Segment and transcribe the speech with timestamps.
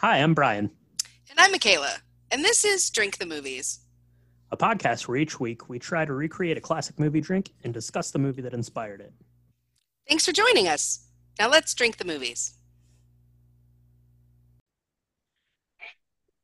[0.00, 0.70] Hi, I'm Brian,
[1.30, 1.96] And I'm Michaela,
[2.30, 3.80] and this is Drink the Movies.
[4.50, 8.10] a podcast where each week we try to recreate a classic movie drink and discuss
[8.10, 9.12] the movie that inspired it.
[10.08, 11.06] Thanks for joining us.
[11.38, 12.54] Now let's drink the movies.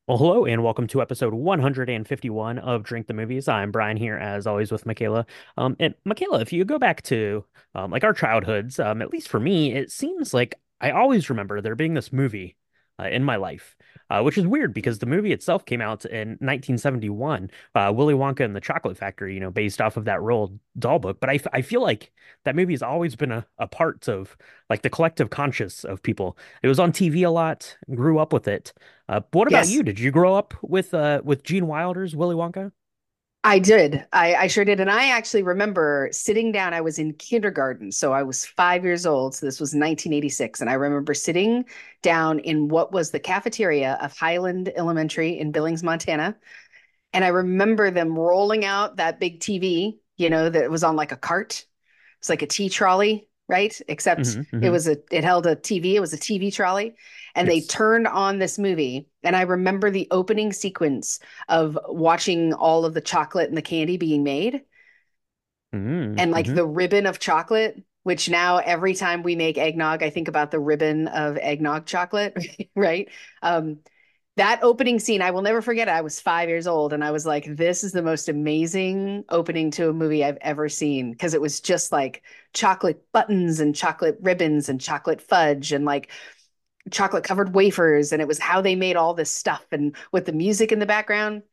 [0.07, 3.47] Well, hello and welcome to episode 151 of Drink the Movies.
[3.47, 5.25] I'm Brian here, as always, with Michaela.
[5.57, 7.45] Um, and Michaela, if you go back to
[7.75, 11.61] um, like our childhoods, um, at least for me, it seems like I always remember
[11.61, 12.57] there being this movie
[13.01, 13.75] uh, in my life,
[14.09, 18.41] uh, which is weird because the movie itself came out in 1971, uh, Willy Wonka
[18.45, 21.19] and the Chocolate Factory, you know, based off of that Roald Dahl book.
[21.19, 22.11] But I, f- I feel like
[22.45, 24.35] that movie has always been a, a part of
[24.69, 26.37] like the collective conscious of people.
[26.63, 28.73] It was on TV a lot, grew up with it.
[29.09, 29.71] Uh, what about Yes.
[29.71, 29.83] you?
[29.83, 32.71] Did you grow up with uh, with Gene Wilder's Willy Wonka?
[33.43, 34.05] I did.
[34.13, 34.79] I, I sure did.
[34.79, 36.75] And I actually remember sitting down.
[36.75, 37.91] I was in kindergarten.
[37.91, 39.33] So I was five years old.
[39.33, 40.61] So this was 1986.
[40.61, 41.65] And I remember sitting
[42.03, 46.37] down in what was the cafeteria of Highland Elementary in Billings, Montana.
[47.13, 51.11] And I remember them rolling out that big TV, you know, that was on like
[51.11, 51.65] a cart.
[52.19, 53.79] It's like a tea trolley, right?
[53.89, 54.71] Except Mhm, it mhm.
[54.71, 55.97] was a, it held a TV.
[55.97, 56.95] It was a TV trolley.
[57.35, 59.07] And they turned on this movie.
[59.23, 63.97] And I remember the opening sequence of watching all of the chocolate and the candy
[63.97, 64.61] being made
[65.73, 66.53] Mm, and like mhm.
[66.53, 70.59] the ribbon of chocolate, which now every time we make eggnog, I think about the
[70.59, 72.35] ribbon of eggnog chocolate,
[72.75, 73.09] right?
[73.41, 73.79] Um,
[74.37, 75.87] that opening scene, I will never forget.
[75.87, 75.91] it.
[75.91, 79.71] I was five years old and I was like, this is the most amazing opening
[79.71, 82.23] to a movie I've ever seen because it was just like
[82.53, 86.11] chocolate buttons and chocolate ribbons and chocolate fudge and like
[86.91, 88.13] chocolate covered wafers.
[88.13, 90.85] And it was how they made all this stuff and with the music in the
[90.85, 91.43] background.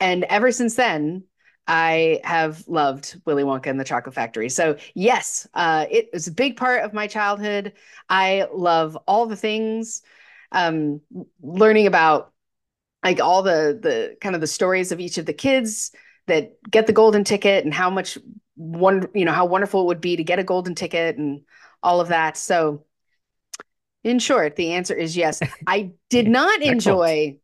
[0.00, 1.24] And ever since then,
[1.66, 4.48] I have loved Willy Wonka and the Chocolate Factory.
[4.48, 7.74] So yes, uh, it was a big part of my childhood.
[8.08, 10.02] I love all the things,
[10.52, 11.00] um,
[11.42, 12.32] learning about
[13.02, 15.92] like all the the kind of the stories of each of the kids
[16.26, 18.18] that get the golden ticket and how much
[18.54, 21.42] one you know how wonderful it would be to get a golden ticket and
[21.82, 22.36] all of that.
[22.36, 22.84] So
[24.04, 25.40] in short, the answer is yes.
[25.66, 27.38] I did not enjoy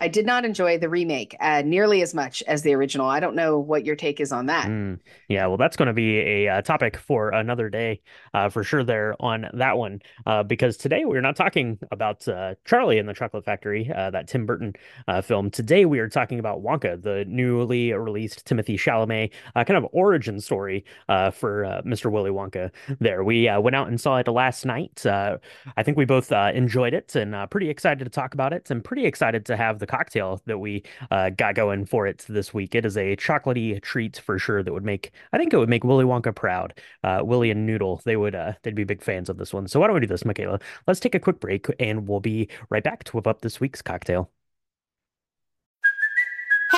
[0.00, 3.06] I did not enjoy the remake uh, nearly as much as the original.
[3.06, 4.66] I don't know what your take is on that.
[4.66, 8.00] Mm, yeah, well, that's going to be a uh, topic for another day,
[8.34, 8.82] uh, for sure.
[8.82, 13.14] There on that one, uh, because today we're not talking about uh, Charlie and the
[13.14, 14.74] Chocolate Factory, that Tim Burton
[15.22, 15.50] film.
[15.50, 20.84] Today we are talking about Wonka, the newly released Timothy Chalamet kind of origin story
[21.32, 22.10] for Mr.
[22.10, 22.70] Willy Wonka.
[22.98, 25.06] There, we went out and saw it last night.
[25.06, 28.70] I think we both enjoyed it and pretty excited to talk about it.
[28.70, 32.54] and pretty excited to have the cocktail that we uh, got going for it this
[32.54, 32.74] week.
[32.74, 35.84] It is a chocolatey treat for sure that would make, I think it would make
[35.84, 36.74] Willy Wonka proud.
[37.02, 39.68] Uh, Willy and Noodle, they would, uh, they'd be big fans of this one.
[39.68, 40.58] So why don't we do this, Michaela?
[40.86, 43.82] Let's take a quick break and we'll be right back to whip up this week's
[43.82, 44.30] cocktail.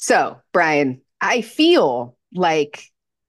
[0.00, 2.84] So, Brian, I feel like,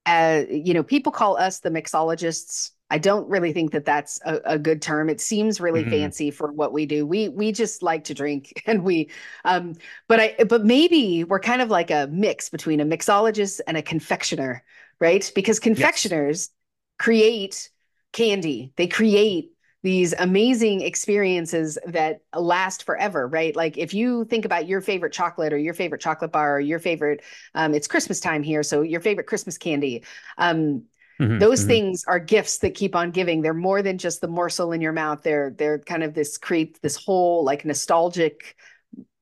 [0.05, 2.71] uh, you know, people call us the mixologists.
[2.91, 5.09] I don't really think that that's a, a good term.
[5.09, 5.89] It seems really Mhm.
[5.89, 7.05] fancy for what we do.
[7.05, 9.09] We we just like to drink, and we,
[9.45, 9.75] um,
[10.07, 13.81] but I, but maybe we're kind of like a mix between a mixologist and a
[13.81, 14.63] confectioner,
[14.99, 15.31] right?
[15.35, 16.49] Because confectioners
[16.97, 17.69] create
[18.11, 18.73] candy.
[18.75, 23.55] They create these amazing experiences that last forever, right?
[23.55, 26.79] Like if you think about your favorite chocolate or your favorite chocolate bar or your
[26.79, 27.21] favorite,
[27.55, 30.03] um, it's Christmas time here, so your favorite Christmas candy.
[30.37, 30.83] Um,
[31.19, 31.79] Mhm, those mhm.
[31.79, 33.41] things are gifts that keep on giving.
[33.41, 35.23] They're more than just the morsel in your mouth.
[35.23, 38.55] They're they're kind of this create this whole like nostalgic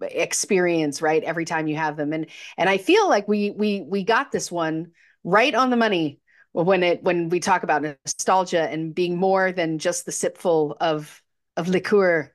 [0.01, 1.23] experience, right?
[1.23, 2.13] Every time you have them.
[2.13, 2.27] And
[2.57, 4.91] and I feel like we we we got this one
[5.23, 6.19] right on the money
[6.65, 11.23] when it when we talk about nostalgia and being more than just the sipful of
[11.57, 12.33] of liqueur,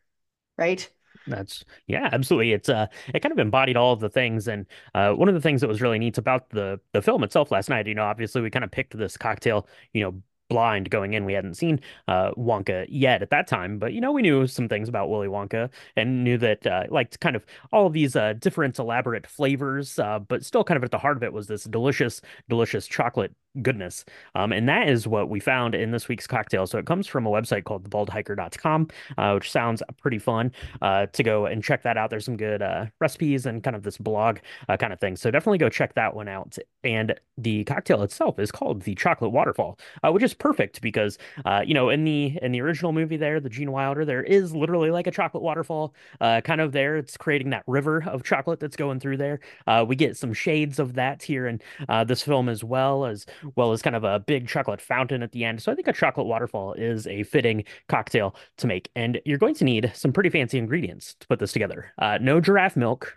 [0.59, 0.91] right?
[1.27, 2.53] That's yeah, absolutely.
[2.53, 5.41] It's uh it kind of embodied all of the things and uh one of the
[5.41, 8.43] things that was really neat about the the film itself last night, you know, obviously
[8.43, 11.25] we kind of picked this cocktail, you know, blind going in.
[11.25, 11.79] We hadn't seen
[12.09, 15.29] uh Wonka yet at that time, but you know, we knew some things about Willy
[15.29, 20.01] Wonka and knew that uh like kind of all of these uh different elaborate flavors,
[20.01, 23.33] uh but still kind of at the heart of it was this delicious delicious chocolate
[23.61, 24.05] goodness.
[24.35, 26.67] Um, and that is what we found in this week's cocktail.
[26.67, 28.89] So it comes from a website called thebaldhiker.com,
[29.19, 32.09] uh, which sounds pretty fun uh, to go and check that out.
[32.09, 34.39] There's some good uh, recipes and kind of this blog
[34.69, 35.17] uh, kind of thing.
[35.17, 36.57] So definitely go check that one out.
[36.83, 41.63] And the cocktail itself is called the Chocolate Waterfall, uh, which is perfect because uh,
[41.65, 44.91] you know in the in the original movie there, the Gene Wilder, there is literally
[44.91, 46.97] like a chocolate waterfall kind of there.
[46.97, 49.41] It's creating that river of chocolate that's going through there.
[49.87, 51.61] we get some shades of that here in
[52.07, 55.45] this film as well as well as kind of a big chocolate fountain at the
[55.45, 55.63] end.
[55.63, 58.91] So I think a chocolate waterfall is a fitting cocktail to make.
[58.95, 61.93] And you're going to need some pretty fancy ingredients to put this together.
[61.99, 63.17] Uh, no giraffe milk,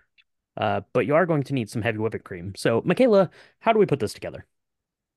[0.57, 2.53] uh, but you are going to need some heavy whipping cream.
[2.55, 3.29] So, Michaela,
[3.59, 4.45] how do we put this together?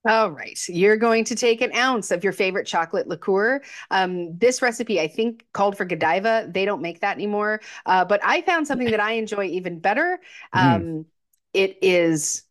[0.06, 0.58] All right.
[0.68, 3.60] You're going to take an ounce of your favorite chocolate liqueur.
[3.90, 6.48] Um, this recipe, I think, called for Godiva.
[6.48, 7.60] They don't make that anymore.
[7.84, 10.20] Uh, but I found something that I enjoy even better.
[10.54, 10.68] Mm-hmm.
[10.68, 11.04] Um, mm.
[11.54, 12.42] It is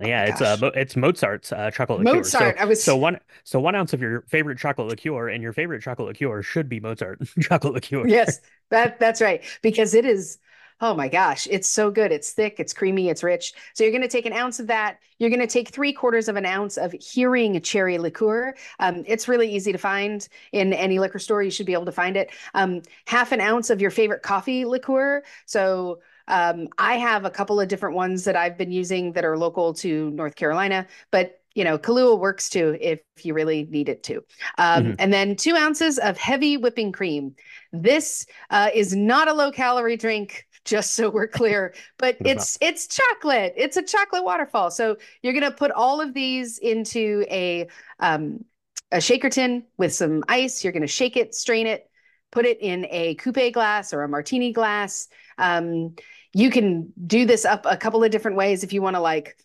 [0.00, 2.16] yeah, it's uh, it's Mozart's uh, chocolate liqueur.
[2.16, 2.56] Mozart.
[2.56, 5.52] So, I was so one so one ounce of your favorite chocolate liqueur, and your
[5.52, 8.06] favorite chocolate liqueur should be Mozart chocolate liqueur.
[8.06, 8.40] Yes,
[8.70, 10.38] that that's right because it is.
[10.78, 12.12] Oh my gosh, it's so good.
[12.12, 13.54] It's thick, it's creamy, it's rich.
[13.72, 14.98] So you're going to take an ounce of that.
[15.18, 18.54] You're going to take three quarters of an ounce of Heering cherry liqueur.
[18.78, 21.42] Um, it's really easy to find in any liquor store.
[21.42, 22.28] You should be able to find it.
[22.52, 25.22] Um, half an ounce of your favorite coffee liqueur.
[25.46, 29.36] So um, I have a couple of different ones that I've been using that are
[29.36, 34.02] local to North Carolina, but you know, Kahlua works too if you really need it
[34.04, 34.16] to.
[34.58, 34.92] Um, mm-hmm.
[34.98, 37.34] And then two ounces of heavy whipping cream.
[37.72, 42.86] This uh, is not a low calorie drink, just so we're clear, but it's it's
[42.86, 43.54] chocolate.
[43.56, 44.70] It's a chocolate waterfall.
[44.70, 47.68] So you're gonna put all of these into a
[48.00, 48.44] um,
[48.92, 50.62] a shaker tin with some ice.
[50.62, 51.90] You're gonna shake it, strain it,
[52.30, 55.08] put it in a coupe glass or a martini glass.
[55.38, 55.94] Um,
[56.36, 59.38] you can do this up a couple of different ways if you want to like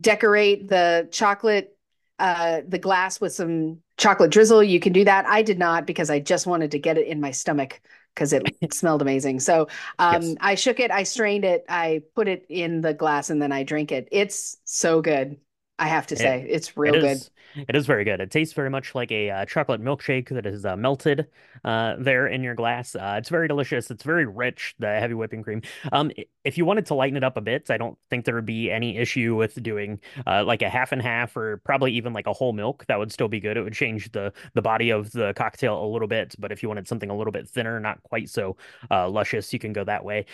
[0.00, 1.76] decorate the chocolate
[2.18, 5.24] uh, the glass with some chocolate drizzle you can do that.
[5.26, 7.80] I did not because i just wanted to get it in my stomach
[8.12, 8.44] because it
[8.74, 9.38] smelled amazing.
[9.38, 9.68] So
[10.00, 10.36] um, yes.
[10.40, 13.62] i shook it i strained it i put it in the glass and then i
[13.62, 14.08] drink it.
[14.10, 15.36] It's so good
[15.78, 17.28] I have to say, it, it's real it good.
[17.56, 18.20] It is very good.
[18.20, 21.26] It tastes very much like a uh, chocolate milkshake that is uh, melted
[21.64, 22.94] uh, there in your glass.
[22.94, 23.90] Uh, it's very delicious.
[23.90, 25.62] It's very rich, the heavy whipping cream.
[25.92, 26.10] Um,
[26.44, 28.70] if you wanted to lighten it up a bit, I don't think there would be
[28.70, 32.32] any issue with doing uh, like a half and half or probably even like a
[32.32, 32.84] whole milk.
[32.88, 33.56] That would still be good.
[33.56, 36.34] It would change the the body of the cocktail a little bit.
[36.38, 38.56] But if you wanted something a little bit thinner, not quite so
[38.90, 40.26] uh, luscious, you can go that way.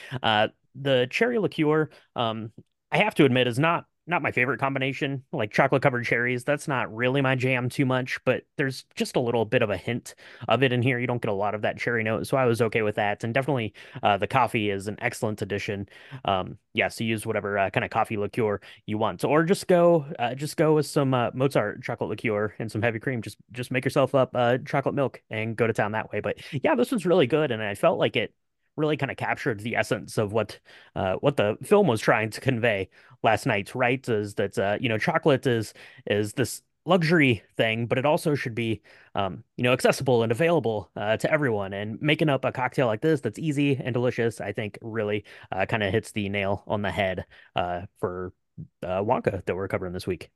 [0.75, 2.53] the cherry liqueur, um,
[2.93, 5.22] I have to admit, is not not my favorite combination.
[5.32, 9.20] Like chocolate covered cherries, that's not really my jam too much, but there's just a
[9.20, 10.14] little bit of a hint
[10.49, 10.99] of it in here.
[10.99, 13.22] You don't get a lot of that cherry note, so I was okay with that.
[13.25, 15.88] And definitely, uh, the coffee is an excellent addition.
[16.25, 20.06] Um, yeah, so use whatever uh, kind of coffee liqueur you want, or just go,
[20.19, 23.22] uh, just go with some uh, Mozart chocolate liqueur and some heavy cream.
[23.22, 26.20] Just, just make yourself up uh, chocolate milk and go to town that way.
[26.20, 28.32] But yeah, this was really good, and I felt like it
[28.79, 30.59] really kind of captured the essence of what
[30.97, 32.89] uh, what the film was trying to convey
[33.23, 33.75] last night.
[33.75, 34.07] Right?
[34.09, 35.75] Is that uh, you know chocolate is
[36.07, 38.81] is this luxury thing, but it also should be
[39.15, 41.73] um, you know accessible and available uh, to everyone.
[41.73, 45.67] And making up a cocktail like this that's easy and delicious, I think, really uh,
[45.67, 48.33] kind of hits the nail on the head uh, for
[48.83, 50.31] uh, Wonka that we're covering this week.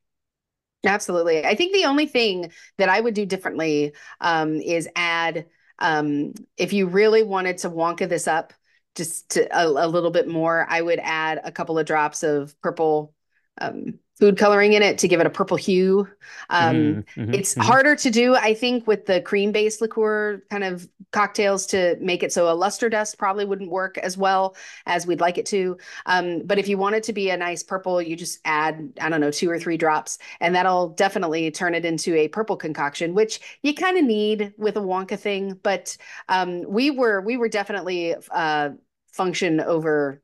[0.84, 1.44] Absolutely.
[1.44, 5.46] I think the only thing that I would do differently um, is add
[5.78, 8.52] um, if you really wanted to Wonka this up
[8.94, 12.58] just to, a, a, little bit more, I would add a couple of drops of
[12.60, 13.14] purple
[13.60, 16.06] um, food coloring in it to give it a purple hue.
[16.48, 17.62] Um, mm-hmm, mm-hmm, it's mm-hmm.
[17.62, 22.22] harder to do, I think, with the cream based liqueur kind of cocktails to make
[22.22, 24.54] it so a luster dust probably wouldn't work as well
[24.86, 25.76] as we'd like it to.
[26.06, 29.08] Um, but if you want it to be a nice purple, you just add, I
[29.08, 33.14] don't know, two or three drops, and that'll definitely turn it into a purple concoction,
[33.14, 35.58] which you kind of need with a Wonka thing.
[35.64, 35.96] But
[36.28, 38.70] um, we were we were definitely uh,
[39.10, 40.22] function over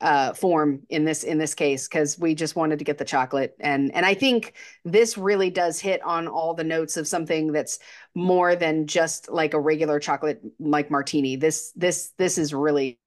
[0.00, 3.56] uh, form in this in this case because we just wanted to get the chocolate
[3.60, 7.78] and and I think this really does hit on all the notes of something that's
[8.14, 11.36] more than just like a regular chocolate like martini.
[11.36, 12.98] This this this is really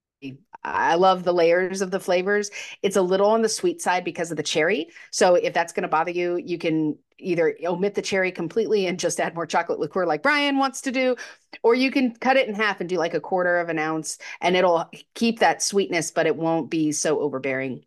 [0.64, 2.50] I love the layers of the flavors.
[2.82, 4.90] It's a little on the sweet side because of the cherry.
[5.12, 9.00] So if that's going to bother you, you can either omit the cherry completely and
[9.00, 11.16] just add more chocolate liqueur like Brian wants to do,
[11.64, 14.18] or you can cut it in half and do like a quarter of an ounce
[14.42, 17.84] and it'll keep that sweetness, but it won't be so overbearing.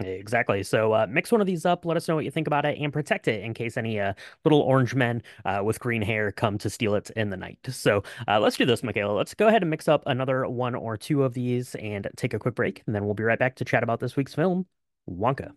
[0.00, 0.62] Exactly.
[0.62, 1.84] So uh, mix one of these up.
[1.84, 4.14] Let us know what you think about it and protect it in case any uh,
[4.44, 7.58] little orange men uh, with green hair come to steal it in the night.
[7.68, 9.12] So uh, let's do this, Michaela.
[9.12, 12.38] Let's go ahead and mix up another one or two of these and take a
[12.38, 12.82] quick break.
[12.86, 14.66] And then we'll be right back to chat about this week's film,
[15.08, 15.52] Wonka.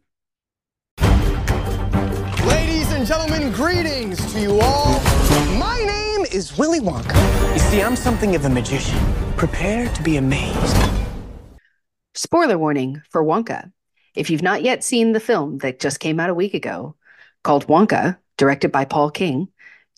[2.96, 5.02] And gentlemen, greetings to you all.
[5.58, 7.54] My name is Willy Wonka.
[7.54, 8.98] You see, I'm something of a magician.
[9.36, 10.78] Prepare to be amazed.
[12.14, 13.74] Spoiler warning for Wonka.
[14.16, 16.96] If you've not yet seen the film that just came out a week ago
[17.44, 19.50] called Wonka, directed by Paul King,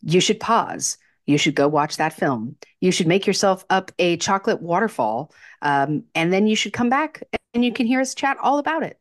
[0.01, 0.98] you should pause.
[1.27, 2.56] You should go watch that film.
[2.82, 7.22] You should make yourself up a chocolate waterfall, um, and then you should come back
[7.54, 9.00] and you can hear us chat all about it.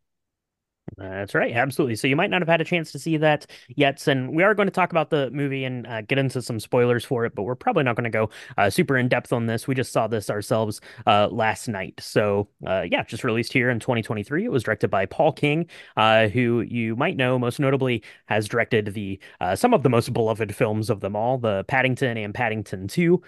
[0.96, 1.96] That's right, absolutely.
[1.96, 4.54] So you might not have had a chance to see that yet, and we are
[4.54, 7.42] going to talk about the movie and uh, get into some spoilers for it, but
[7.42, 9.66] we're probably not going to go uh, super in depth on this.
[9.66, 13.80] We just saw this ourselves uh, last night, so uh, yeah, just released here in
[13.80, 14.44] 2023.
[14.44, 15.66] It was directed by Paul King,
[15.96, 20.12] uh, who you might know most notably has directed the uh, some of the most
[20.12, 23.20] beloved films of them all, the Paddington and Paddington 2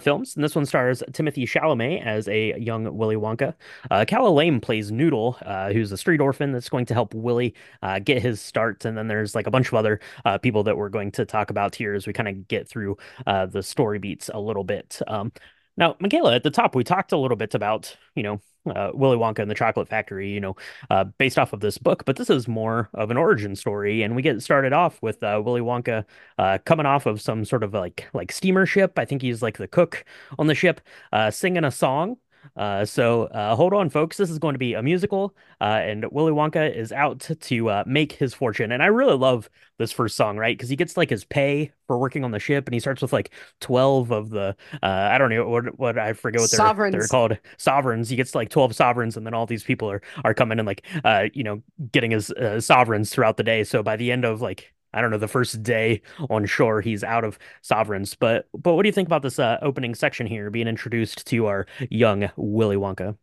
[0.00, 0.34] films.
[0.34, 3.54] And this one stars Timothy Chalamet as a young Willy Wonka.
[3.90, 5.32] Uh, Calah Lane plays Noodle,
[5.72, 8.84] who's a street orphan that's going to help Willy uh, get his start.
[8.84, 11.50] And then there's like a bunch of other uh, people that we're going to talk
[11.50, 15.00] about here as we kind of get through uh, the story beats a little bit.
[15.06, 15.32] Um,
[15.76, 18.40] now, Michaela, at the top, we talked a little bit about, you know,
[18.74, 20.56] uh, Willy Wonka and the Chocolate Factory, you know,
[20.90, 24.02] uh, based off of this book, but this is more of an origin story.
[24.02, 26.04] And we get started off with uh, Willy Wonka
[26.38, 28.98] uh, coming off of some sort of like like steamer ship.
[28.98, 30.04] I think he's like the cook
[30.38, 30.80] on the ship,
[31.12, 32.16] uh, singing a song
[32.56, 34.16] uh, so uh, hold on, folks.
[34.16, 37.84] This is going to be a musical, uh, and Willy Wonka is out to uh,
[37.86, 38.72] make his fortune.
[38.72, 39.48] And I really love
[39.78, 40.56] this first song, right?
[40.56, 43.12] Because he gets like his pay for working on the ship, and he starts with
[43.12, 46.92] like twelve of the uh, I don't know what what I forget what they're Sovereigns.
[46.92, 48.08] they're called sovereigns.
[48.08, 50.86] He gets like twelve sovereigns, and then all these people are are coming and like
[51.04, 51.62] uh you know
[51.92, 53.64] getting his uh, sovereigns throughout the day.
[53.64, 57.04] So by the end of like I don't know, the first day on shore, he's
[57.04, 58.14] out of sovereigns.
[58.14, 61.46] But but what do you think about this uh, opening section here, being introduced to
[61.46, 63.16] our young Willy Wonka?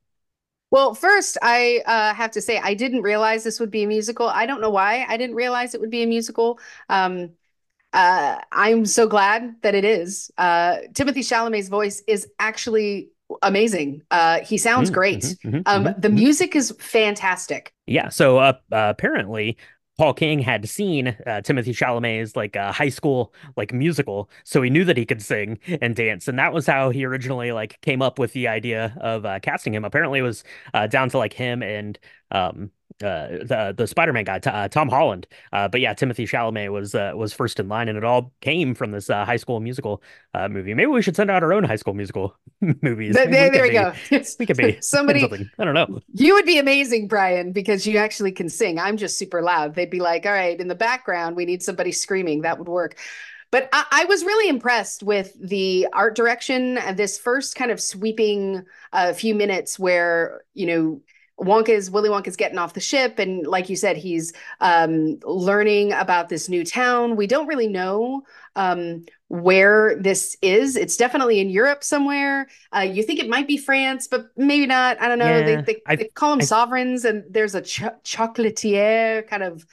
[0.72, 4.27] Well, first, I uh, have to say, I didn't realize this would be a musical.
[4.27, 6.60] I don't know why I didn't realize it would be a musical.
[6.89, 7.32] Um,
[7.94, 10.32] uh, I'm so glad that it is.
[10.38, 13.12] Uh, Timothy Chalamet's voice is actually
[13.44, 14.03] amazing.
[14.12, 15.36] Uh, he sounds Mm, great.
[15.36, 16.10] mhm, mhm, Um, mhm, the mhm.
[16.10, 17.74] music is fantastic.
[17.86, 19.58] Yeah, so uh, uh, apparently
[19.98, 24.70] Paul King had seen uh, Timothy Chalamet's like uh, high school like musical, so he
[24.70, 28.02] knew that he could sing and dance, and that was how he originally like came
[28.02, 29.86] up with the idea of uh, casting him.
[29.86, 32.00] Apparently, it was uh, down to like him and
[32.32, 32.72] um
[33.02, 35.28] uh the the Spider-Man guy, T- uh, Tom Holland.
[35.52, 38.76] Uh, but yeah, Timothy Chalamet was uh, was first in line, and it all came
[38.76, 40.02] from this uh, high school musical
[40.34, 40.74] uh, movie.
[40.74, 43.16] Maybe we should send out our own high school musical movies.
[43.16, 44.24] Th- Maybe there, could there we be- go.
[44.40, 45.24] We could be Somebody-.
[45.60, 46.00] I don't know.
[46.14, 48.80] You would be amazing, Brian, because you actually can sing.
[48.80, 49.76] I'm just super loud.
[49.76, 52.42] They'd be like, all right, in the background, we need somebody screaming.
[52.42, 52.98] That would work.
[53.52, 58.64] But I, I was really impressed with the art direction this first kind of sweeping
[58.92, 61.02] uh, few minutes where, you know,
[61.40, 66.30] Wonka's Willy Wonka's getting off the ship, and like you said, he's um, learning about
[66.30, 67.16] this new town.
[67.16, 68.24] We don't really know
[68.56, 70.75] um, where this is.
[70.75, 72.48] It's definitely in Europe somewhere.
[72.75, 75.02] Uh, you think it might be France, but maybe not.
[75.02, 75.25] I don't know.
[75.25, 79.44] Yeah, they, they, I- they call them I- sovereigns, and there's a ch- chocolatier kind
[79.44, 79.66] of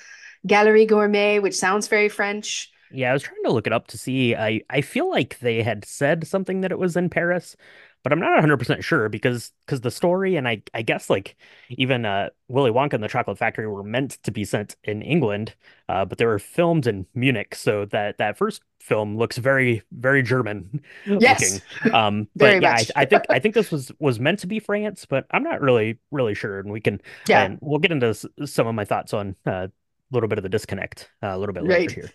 [0.46, 2.70] gallery gourmet, which sounds very French.
[2.92, 4.34] Yeah, I was trying to look it up to see.
[4.34, 7.56] I I feel like they had said something that it was in Paris,
[8.02, 11.36] but I'm not 100% sure because because the story and I I guess like
[11.70, 15.54] even uh Willy Wonka and the Chocolate Factory were meant to be sent in England,
[15.88, 20.22] uh, but they were filmed in Munich, so that that first film looks very very
[20.22, 20.82] German
[21.18, 21.60] Yes.
[21.84, 21.92] looking.
[21.92, 22.86] Um, but yeah, I.
[22.96, 25.98] I think I think this was was meant to be France, but I'm not really
[26.10, 27.44] really sure, and we can Yeah.
[27.44, 29.70] and we'll get into s- some of my thoughts on uh, a
[30.10, 31.90] little bit of the disconnect uh, a little bit later Right.
[31.90, 32.10] here.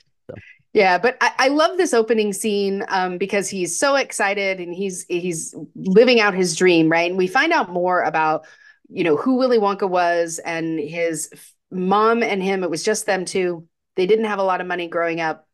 [0.76, 5.06] Yeah, but I, I love this opening scene um, because he's so excited and he's
[5.08, 7.10] he's living out his dream, right?
[7.10, 8.46] And we find out more about
[8.90, 11.30] you know who Willy Wonka was and his
[11.72, 12.62] mom and him.
[12.62, 13.66] It was just them two.
[13.96, 15.45] They didn't have a lot of money growing up.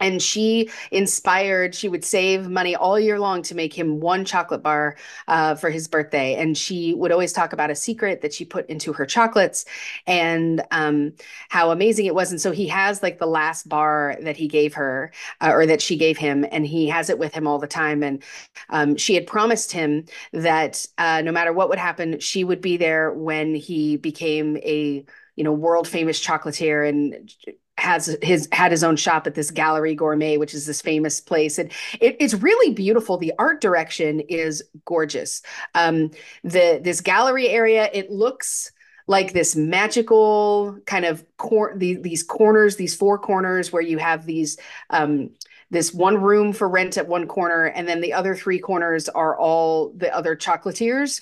[0.00, 4.62] And she inspired, she would save money all year long to make him one chocolate
[4.62, 4.96] bar
[5.28, 6.34] uh, for his birthday.
[6.34, 9.64] And she would always talk about a secret that she put into her chocolates
[10.06, 11.12] and um,
[11.48, 12.32] how amazing it was.
[12.32, 15.80] And so he has like the last bar that he gave her uh, or that
[15.80, 18.02] she gave him, and he has it with him all the time.
[18.02, 18.22] And
[18.70, 22.76] um, she had promised him that uh, no matter what would happen, she would be
[22.76, 25.04] there when he became a
[25.36, 27.30] you know world famous chocolatier and
[27.78, 31.58] has his had his own shop at this Gallery Gourmet, which is this famous place,
[31.58, 33.18] and it, it's really beautiful.
[33.18, 35.42] The art direction is gorgeous.
[35.74, 36.10] Um,
[36.44, 38.72] the this gallery area, it looks
[39.06, 44.24] like this magical kind of cor- the, these corners, these four corners where you have
[44.24, 44.56] these
[44.90, 45.30] um,
[45.70, 49.36] this one room for rent at one corner, and then the other three corners are
[49.36, 51.20] all the other chocolatiers,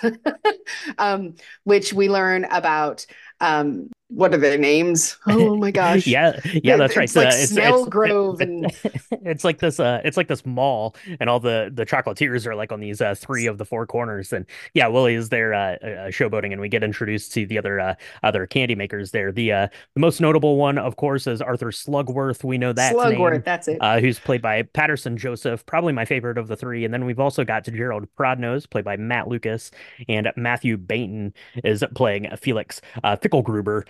[0.99, 3.07] um, which we learn about
[3.41, 5.17] um, what are their names?
[5.27, 6.07] Oh my gosh.
[6.07, 7.05] yeah, yeah, that's right.
[7.05, 8.67] It's like Uh, it's, Snell it's, Grove and
[9.25, 12.73] it's like this uh it's like this mall and all the the chocolatiers are like
[12.73, 16.09] on these uh three of the four corners and yeah willie is there uh, uh
[16.11, 19.69] showboating and we get introduced to the other uh other candy makers there the uh
[19.95, 23.45] the most notable one of course is arthur slugworth we know that Slugworth.
[23.45, 23.79] That's it.
[23.81, 26.85] uh, who's played by Paterson Joseph, probably my favorite of the three.
[26.85, 29.71] And then we've also got Gerald Prodnose, played by Matt Lucas,
[30.09, 31.33] and Mathew Baynton
[31.65, 33.85] is playing Felix uh, Fickelgruber.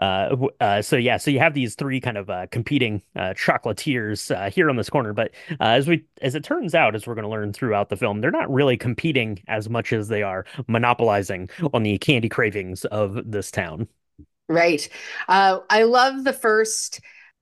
[0.00, 4.34] Uh, uh, so yeah, so you have these three kind of uh, competing uh, chocolatiers
[4.34, 5.30] uh, here on this corner, but
[5.60, 8.30] as we as it turns out, as we're going to learn throughout the film, they're
[8.30, 13.50] not really competing as much as they are monopolizing on the candy cravings of this
[13.50, 13.88] town.
[14.48, 14.88] Right.
[15.28, 17.00] Uh, I love the first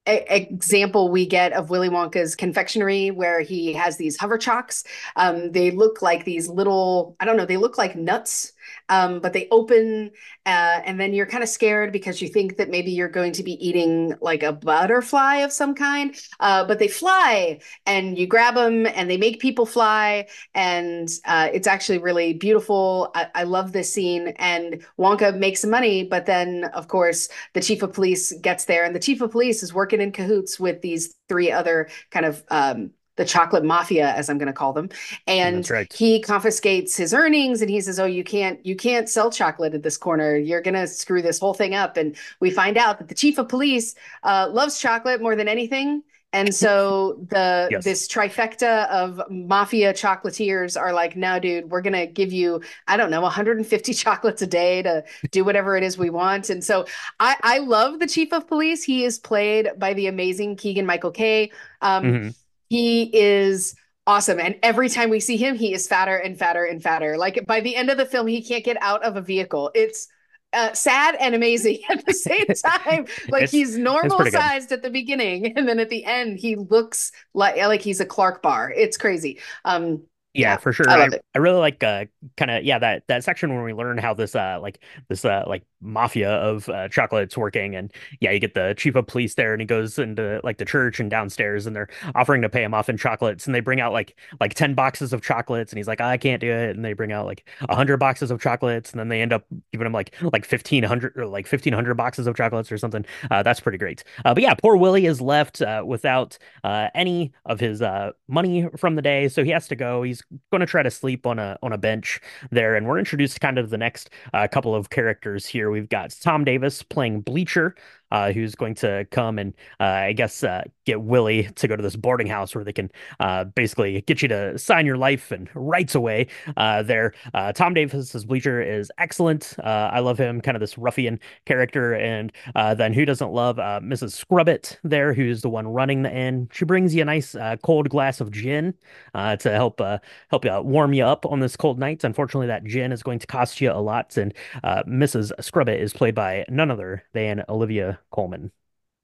[0.09, 4.85] example we get of Willy Wonka's confectionery where he has these hover chocks.
[5.17, 8.53] Um, they look like these little, I don't know, they look like nuts,
[8.89, 10.11] um, but they open
[10.47, 13.43] uh, and then you're kind of scared because you think that maybe you're going to
[13.43, 16.17] be eating like a butterfly of some kind.
[16.41, 20.27] Uh, but they fly and you grab them and they make people fly.
[20.55, 23.11] And uh, it's actually really beautiful.
[23.15, 24.29] I, I love this scene.
[24.37, 28.85] And Wonka makes some money, but then, of course, the chief of police gets there,
[28.85, 32.43] and the chief of police is working in cahoots with these three other kind of
[32.51, 34.89] um, the chocolate mafia, as I'm going to call them,
[35.27, 35.93] and right.
[35.93, 39.83] he confiscates his earnings, and he says, "Oh, you can't, you can't sell chocolate at
[39.83, 40.37] this corner.
[40.37, 43.39] You're going to screw this whole thing up." And we find out that the chief
[43.39, 46.03] of police uh, loves chocolate more than anything.
[46.33, 47.85] And so the Yes.
[47.85, 53.11] this trifecta of mafia chocolatiers are like, now, dude, we're gonna give you, I don't
[53.11, 56.51] know, 150 chocolates a day to do whatever it is we want.
[56.51, 56.87] And so
[57.21, 58.83] I, I love the chief of police.
[58.85, 61.53] He is played by the amazing Keegan Michael Key.
[61.81, 62.35] Um, Mhm.
[62.69, 63.75] He is
[64.07, 64.41] awesome.
[64.41, 67.17] And every time we see him, he is fatter and fatter and fatter.
[67.19, 69.71] Like by the end of the film, he can't get out of a vehicle.
[69.75, 70.09] It's
[70.55, 73.07] uh, sad and amazing at the same time.
[73.29, 77.13] Like It's- he's normal sized at the beginning, and then at the end, he looks
[77.35, 78.73] like like he's a Clark bar.
[78.75, 79.41] It's crazy.
[79.65, 80.03] Um,
[80.39, 80.89] Yeah, Yeah, for sure.
[80.89, 81.09] I I.
[81.35, 84.35] I really like uh kind of yeah that that section when we learn how this
[84.35, 88.75] uh like this uh like mafia of uh chocolates working and yeah you get the
[88.77, 91.89] chief of police there and he goes into like the church and downstairs and they're
[92.15, 95.13] offering to pay him off in chocolates and they bring out like like 10 boxes
[95.13, 97.97] of chocolates and he's like I can't do it and they bring out like 100
[97.99, 101.47] boxes of chocolates and then they end up giving him like like 1500 or like
[101.47, 103.05] 1500 boxes of chocolates or something.
[103.31, 104.05] Uh that's pretty great.
[104.25, 108.69] Uh but yeah, poor Willie is left uh without uh any of his uh money
[108.77, 110.03] from the day so he has to go.
[110.03, 113.35] He's going to try to sleep on a on a bench there and we're introduced
[113.35, 115.71] to kind of the next uh, couple of characters here.
[115.71, 117.75] We've got tom davis playing bleacher
[118.11, 121.83] uh, who's going to come and uh, i guess uh, get willie to go to
[121.83, 125.51] this boarding house where they can uh, basically get you to sign your life and
[125.55, 130.57] rights away uh, there uh, tom Davis's bleacher is excellent uh, i love him kind
[130.57, 135.43] of this ruffian character and uh, then who doesn't love uh, mrs scrubbit there who's
[135.43, 138.73] the one running the inn she brings you a nice cold glass of gin
[139.15, 139.81] to help
[140.29, 142.05] help you warm you up on this cold night.
[142.05, 144.17] Unfortunately, that gin is going to cost you a lot.
[144.17, 144.33] And
[144.65, 145.33] Mrs.
[145.43, 148.53] Scrubbit is played by none other than Olivia Colman.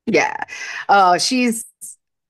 [0.07, 0.37] Yeah.
[0.89, 1.65] Oh, she's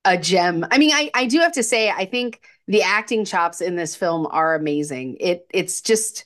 [0.04, 0.66] a gem.
[0.70, 3.96] I mean, I I do have to say, I think the acting chops in this
[3.96, 5.16] film are amazing.
[5.20, 6.24] It it's just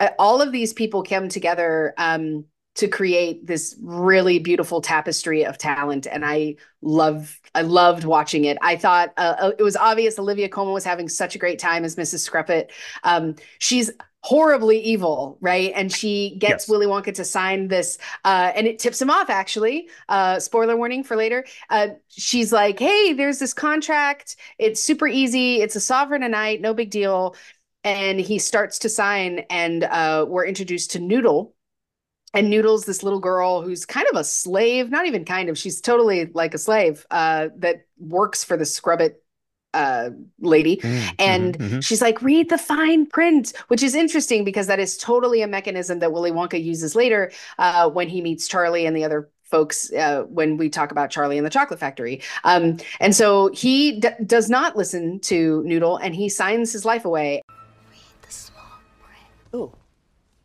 [0.00, 5.58] uh, all of these people come together um, to create this really beautiful tapestry of
[5.58, 8.58] talent, and I love I loved watching it.
[8.62, 11.84] I thought uh, uh, it was obvious Olivia Colman was having such a great time
[11.84, 12.24] as Mrs.
[12.24, 12.72] Scrubbit.
[13.04, 13.90] Um, she's
[14.28, 15.72] horribly evil, right?
[15.74, 16.68] And she gets Yes.
[16.68, 19.30] Willy Wonka to sign this, uh, and it tips him off.
[19.30, 21.44] Actually, uh, spoiler warning for later.
[21.70, 24.36] Uh, she's like, "Hey, there's this contract.
[24.58, 25.60] It's super easy.
[25.62, 27.36] It's a sovereign a night, no big deal."
[27.84, 31.54] And he starts to sign, and uh, we're introduced to Noodle.
[32.34, 35.80] And Noodle's this little girl who's kind of a slave, not even kind of, she's
[35.80, 39.22] totally like a slave uh, that works for the Scrubbit
[39.74, 40.80] uh, lady.
[41.18, 41.84] And Mhm, mhm.
[41.84, 45.98] she's like, read the fine print, which is interesting because that is totally a mechanism
[45.98, 50.24] that Willy Wonka uses later uh, when he meets Charlie and the other folks uh,
[50.28, 52.20] when we talk about Charlie and the Chocolate Factory.
[52.44, 57.04] Um, and so he d- does not listen to Noodle and he signs his life
[57.04, 57.42] away.
[57.90, 58.62] Read The small
[59.02, 59.26] print.
[59.54, 59.72] Oh,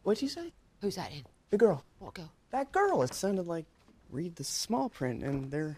[0.04, 0.54] what'd you say?
[0.82, 1.24] Who's that in?
[1.50, 1.84] The girl.
[2.00, 2.32] What girl?
[2.52, 3.02] That girl.
[3.04, 3.66] It sounded like
[4.10, 5.76] read the small print, and there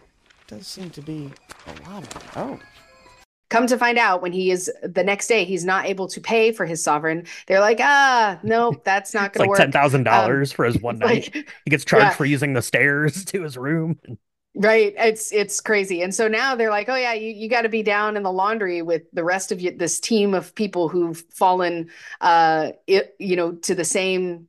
[0.48, 1.32] does seem to be
[1.68, 2.24] a lot of it.
[2.36, 2.60] Oh.
[3.50, 6.52] Come to find out, when he is the next day, he's not able to pay
[6.52, 7.26] for his sovereign.
[7.48, 9.58] They're like, ah, nope, that's not It's going like to work.
[9.58, 11.30] ten thousand dollars for his one night.
[11.36, 12.16] Like, he gets charged yeah.
[12.16, 14.00] for using the stairs to his room.
[14.58, 14.94] Right.
[14.98, 16.02] It's it's crazy.
[16.02, 18.32] And so now they're like, oh yeah, you, you got to be down in the
[18.32, 21.90] laundry with the rest of you, this team of people who've fallen
[22.22, 24.48] uh it, you know, to the same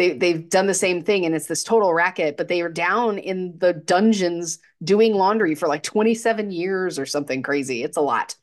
[0.00, 3.18] they they've done the same thing and it's this total racket but they are down
[3.18, 8.34] in the dungeons doing laundry for like 27 years or something crazy it's a lot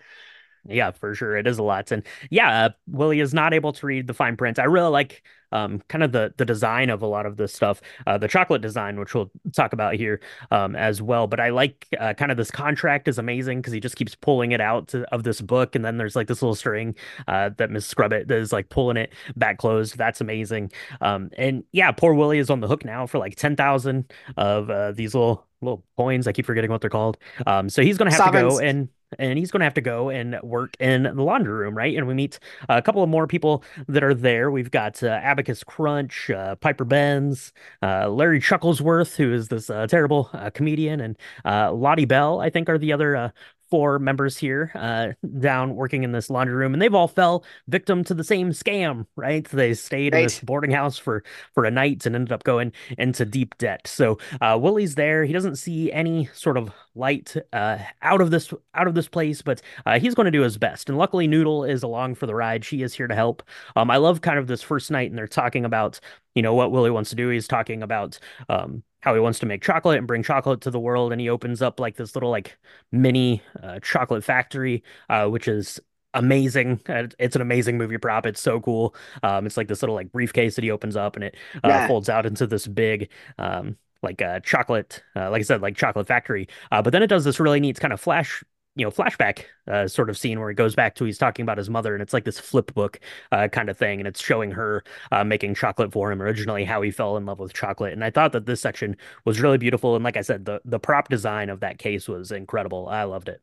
[0.70, 1.38] yeah, for sure.
[1.38, 1.92] It is a lot.
[1.92, 4.60] And yeah, uh, Willie is not able to read the fine print.
[4.60, 7.82] I really like um, kind of the the design of a lot of this stuff,
[8.06, 10.20] uh, the chocolate design, which we'll talk about here
[10.52, 11.28] um, as well.
[11.28, 14.52] But I like uh, kind of this contract is amazing because he just keeps pulling
[14.52, 16.96] it out to, of this book, and then there's like this little string
[17.28, 19.98] uh, that Miss Scrubbit is like pulling it back closed.
[19.98, 20.72] That's amazing.
[21.02, 24.70] Um, and yeah, poor Willie is on the hook now for like ten thousand of
[24.70, 26.28] uh, these little little coins.
[26.28, 27.18] I keep forgetting what they're called.
[27.46, 28.58] Um, so he's gonna have Sovereigns.
[28.58, 31.54] to go and and he's going to have to go and work in the laundry
[31.54, 31.96] room, right?
[31.96, 32.40] And we meet
[32.70, 34.52] a couple of more people that are there.
[34.52, 39.88] We've got uh, Abacus Crunch, uh, Piper Benz, uh, Larry Chucklesworth, who is this uh,
[39.88, 43.34] terrible uh, comedian, and uh, Lottie Bell, I think, are the other
[43.70, 48.04] four members here uh, down working in this laundry room, and they've all fell victim
[48.06, 49.48] to the same scam, right?
[49.48, 50.20] They stayed right.
[50.20, 53.88] in this boarding house for for a night and ended up going into deep debt.
[53.88, 58.54] So uh, Willie's there; he doesn't see any sort of light uh, out of this
[58.74, 60.90] out of this place, but uh, he's going to do his best.
[60.90, 63.44] And luckily, Noodle is along for the ride; she is here to help.
[63.76, 66.00] Um, I love kind of this first night, and they're talking about
[66.36, 67.30] you know what Willie wants to do.
[67.30, 70.80] He's talking about um, how he wants to make chocolate and bring chocolate to the
[70.80, 72.58] world, and he opens up like this little like
[72.92, 75.80] mini uh, chocolate factory, uh, which is
[76.14, 76.82] amazing.
[76.88, 78.26] It's an amazing movie prop.
[78.26, 78.96] It's so cool.
[79.24, 81.88] Um, it's like this little like briefcase that he opens up, and it uh, yeah.
[81.88, 83.10] folds out into this big.
[83.38, 86.48] Um, like a chocolate, uh, like I said, like chocolate factory.
[86.72, 88.44] Uh, but then it does this really neat kind of flash
[88.78, 91.58] you know flashback uh, sort of scene where he goes back to he's talking about
[91.58, 93.00] his mother and it's like this flip book
[93.32, 96.82] uh, kind of thing and it's showing her uh, making chocolate for him originally how
[96.82, 99.96] he fell in love with chocolate and I thought that this section was really beautiful
[99.96, 102.88] and like I said the the prop design of that case was incredible.
[102.88, 103.42] I loved it.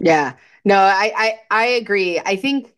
[0.00, 0.36] Yeah.
[0.64, 2.18] No I I, I agree.
[2.20, 2.74] I think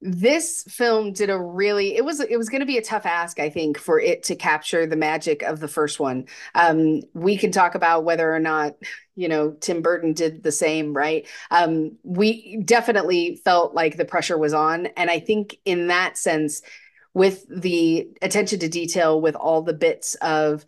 [0.00, 3.40] this film did a really it was it was going to be a tough ask
[3.40, 6.24] i think for it to capture the magic of the first one.
[6.54, 8.74] Um we can talk about whether or not
[9.16, 11.26] you know tim burton did the same right?
[11.50, 16.62] Um we definitely felt like the pressure was on and i think in that sense
[17.14, 20.64] with the attention to detail with all the bits of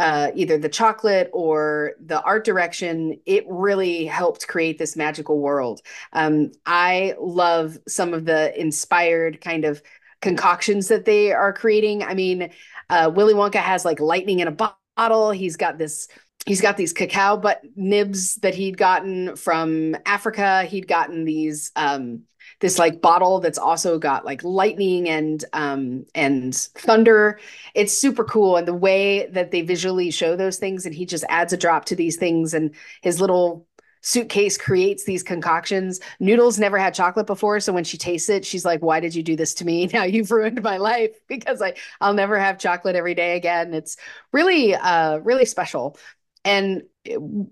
[0.00, 5.82] uh, either the chocolate or the art direction, it really helped create this magical world.
[6.14, 9.82] Um, I love some of the inspired kind of
[10.22, 12.02] concoctions that they are creating.
[12.02, 12.50] I mean,
[12.88, 15.32] uh, Willy Wonka has like lightning in a bottle.
[15.32, 16.08] He's got this
[16.46, 20.62] he's got these cacao but nibs that he'd gotten from Africa.
[20.62, 22.22] He'd gotten these um,
[22.60, 27.38] this like bottle that's also got like lightning and um and thunder.
[27.74, 31.24] It's super cool and the way that they visually show those things and he just
[31.28, 33.66] adds a drop to these things and his little
[34.02, 36.00] suitcase creates these concoctions.
[36.20, 39.22] Noodles never had chocolate before, so when she tastes it, she's like, "Why did you
[39.22, 39.88] do this to me?
[39.92, 43.96] Now you've ruined my life because I I'll never have chocolate every day again." It's
[44.32, 45.96] really uh really special.
[46.44, 46.84] And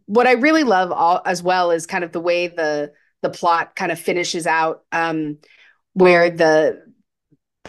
[0.07, 3.75] what I really love all, as well is kind of the way the the plot
[3.77, 5.39] kind of finishes out um,
[5.95, 6.83] where the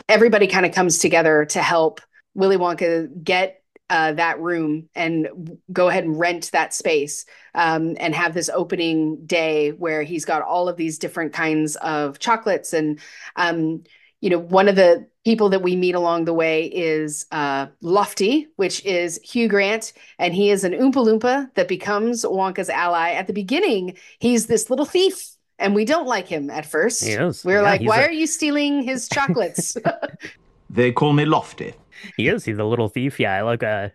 [0.07, 2.01] everybody kind of comes together to help
[2.35, 8.13] Willy Wonka get uh, that room and go ahead and rent that space um, and
[8.13, 12.73] have this opening day where he's got all of these different kinds of chocolates.
[12.73, 12.99] And
[13.35, 13.83] um,
[14.21, 18.47] you know one of the people that we meet along the way is uh, Lofty,
[18.55, 23.11] which is Hugh Grant, and he is an Oompa Loompa that becomes Wonka's ally.
[23.11, 27.03] At the beginning, he's this little thief and we don't like him at first.
[27.03, 27.45] He is.
[27.45, 28.07] We're yeah, like, why a...
[28.07, 29.77] are you stealing his chocolates?
[30.69, 31.73] they call me Lofty.
[32.17, 32.45] He is.
[32.45, 33.19] He's a little thief.
[33.19, 33.89] Yeah, I like uh,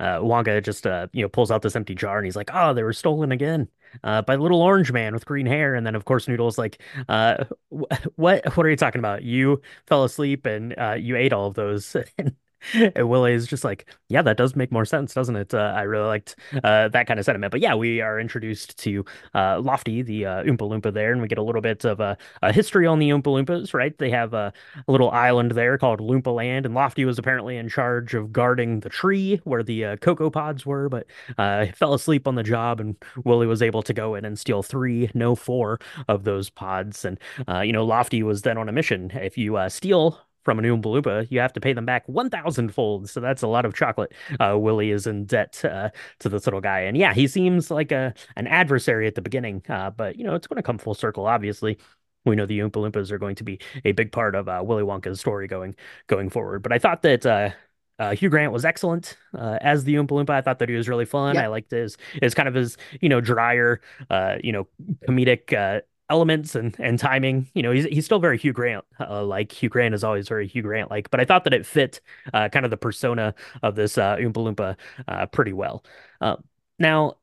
[0.00, 2.74] uh Wonka just uh you know pulls out this empty jar and he's like, oh,
[2.74, 3.68] they were stolen again.
[4.02, 6.80] Uh, by the little orange man with green hair, and then of course Noodle's like,
[7.10, 9.22] uh, what what are you talking about?
[9.22, 12.34] You fell asleep and uh, you ate all of those, and
[12.96, 15.54] Willie is just like, yeah, that does make more sense, doesn't it?
[15.54, 17.50] Uh, I really liked uh, that kind of sentiment.
[17.50, 21.28] But yeah, we are introduced to uh, Lofty, the uh, Oompa Loompa there, and we
[21.28, 23.96] get a little bit of a, a history on the Oompa Loompas, right?
[23.98, 24.52] They have a,
[24.86, 28.80] a, little island there called Loompa Land, and Lofty was apparently in charge of guarding
[28.80, 31.06] the tree where the uh, cocoa pods were, but
[31.38, 34.62] uh, fell asleep on the job, and Willie was able to go in and steal
[34.62, 37.04] three, no four of those pods.
[37.04, 37.18] And,
[37.64, 39.10] you know, Lofty was then on a mission.
[39.14, 43.08] If you steal from an Oompa Loompa, you have to pay them back 1,000 fold.
[43.08, 44.12] So that's a lot of chocolate.
[44.40, 46.80] Uh, Willie is in debt uh, to this little guy.
[46.80, 50.34] And yeah, he seems like a an adversary at the beginning, uh, but, you know,
[50.34, 51.78] it's going to come full circle, obviously.
[52.24, 54.84] We know the Oompa Loompas are going to be a big part of uh, Willy
[54.84, 55.74] Wonka's story going
[56.06, 56.62] going forward.
[56.62, 57.50] But I thought that uh,
[57.98, 60.30] uh, Hugh Grant was excellent uh, as the Oompa Loompa.
[60.30, 61.34] I thought that he was really fun.
[61.34, 61.44] Yep.
[61.44, 64.66] I liked his his kind of his you know drier, uh, you know
[65.08, 67.48] comedic uh, elements and and timing.
[67.54, 69.50] You know, he's he's still very Hugh Grant uh, like.
[69.50, 72.00] Hugh Grant is always very Hugh Grant like, but I thought that it fit
[72.34, 74.76] uh, kind of the persona of this uh, Oompa Loompa
[75.08, 75.84] uh, pretty well.
[76.20, 76.36] Uh,
[76.78, 77.16] now,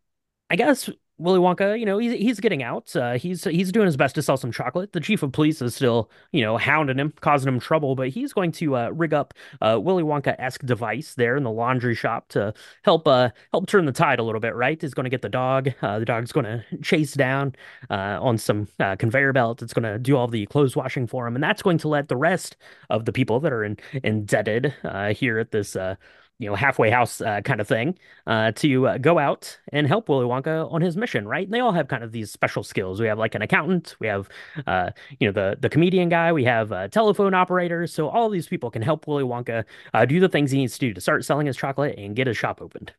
[0.50, 2.96] I guess Willy Wonka, you know, he's he's getting out.
[2.96, 4.94] Uh, he's he's doing his best to sell some chocolate.
[4.94, 8.32] The chief of police is still, you know, hounding him, causing him trouble, but he's
[8.32, 12.54] going to uh, rig up a Willy Wonka-esque device there in the laundry shop to
[12.84, 14.56] help uh help turn the tide a little bit.
[14.56, 14.82] Right?
[14.82, 15.72] He's going to get the dog.
[15.82, 17.54] Uh, the dog's going to chase down
[17.90, 19.62] uh, on some uh, conveyor belt.
[19.62, 22.08] It's going to do all the clothes washing for him, and that's going to let
[22.08, 22.56] the rest
[22.90, 25.96] of the people that are in, indebted uh, here at this uh,
[26.40, 30.10] you know halfway house uh, kind of thing uh, to uh, go out and help
[30.10, 31.46] Willy Wonka on his mission, right?
[31.46, 33.00] And they all have kind of these special skills.
[33.00, 34.30] We have like an accountant, we have
[34.66, 37.94] uh, you know the the comedian guy, we have uh, telephone operators.
[37.94, 40.80] So all these people can help Willy Wonka uh, do the things he needs to
[40.80, 42.94] do to start selling his chocolate and get his shop opened.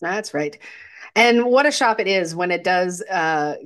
[0.00, 0.58] That's right.
[1.14, 3.02] And what a shop it is when it does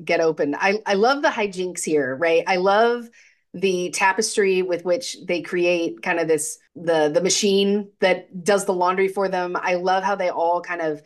[0.05, 0.55] get open.
[0.59, 2.45] I, I love the hijinks here, right?
[2.47, 3.09] I love
[3.55, 8.75] the tapestry with which they create kind of this the the machine that does the
[8.75, 9.57] laundry for them.
[9.61, 11.03] I love how they all kind of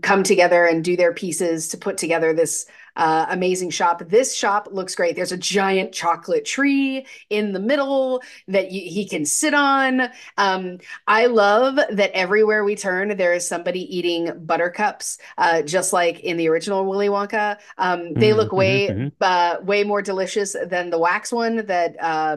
[0.00, 2.66] come together and do their pieces to put together this
[2.96, 4.02] uh, amazing shop.
[4.06, 5.16] This shop looks great.
[5.16, 10.08] There's a giant chocolate tree in the middle that he can sit on.
[10.38, 16.20] Um, I love that everywhere we turn, there is somebody eating buttercups, uh, just like
[16.20, 17.58] in the original Willy Wonka.
[17.78, 19.12] Um, they look Mm-hmm, way, mhm.
[19.20, 22.36] uh, way more delicious than the wax one that uh,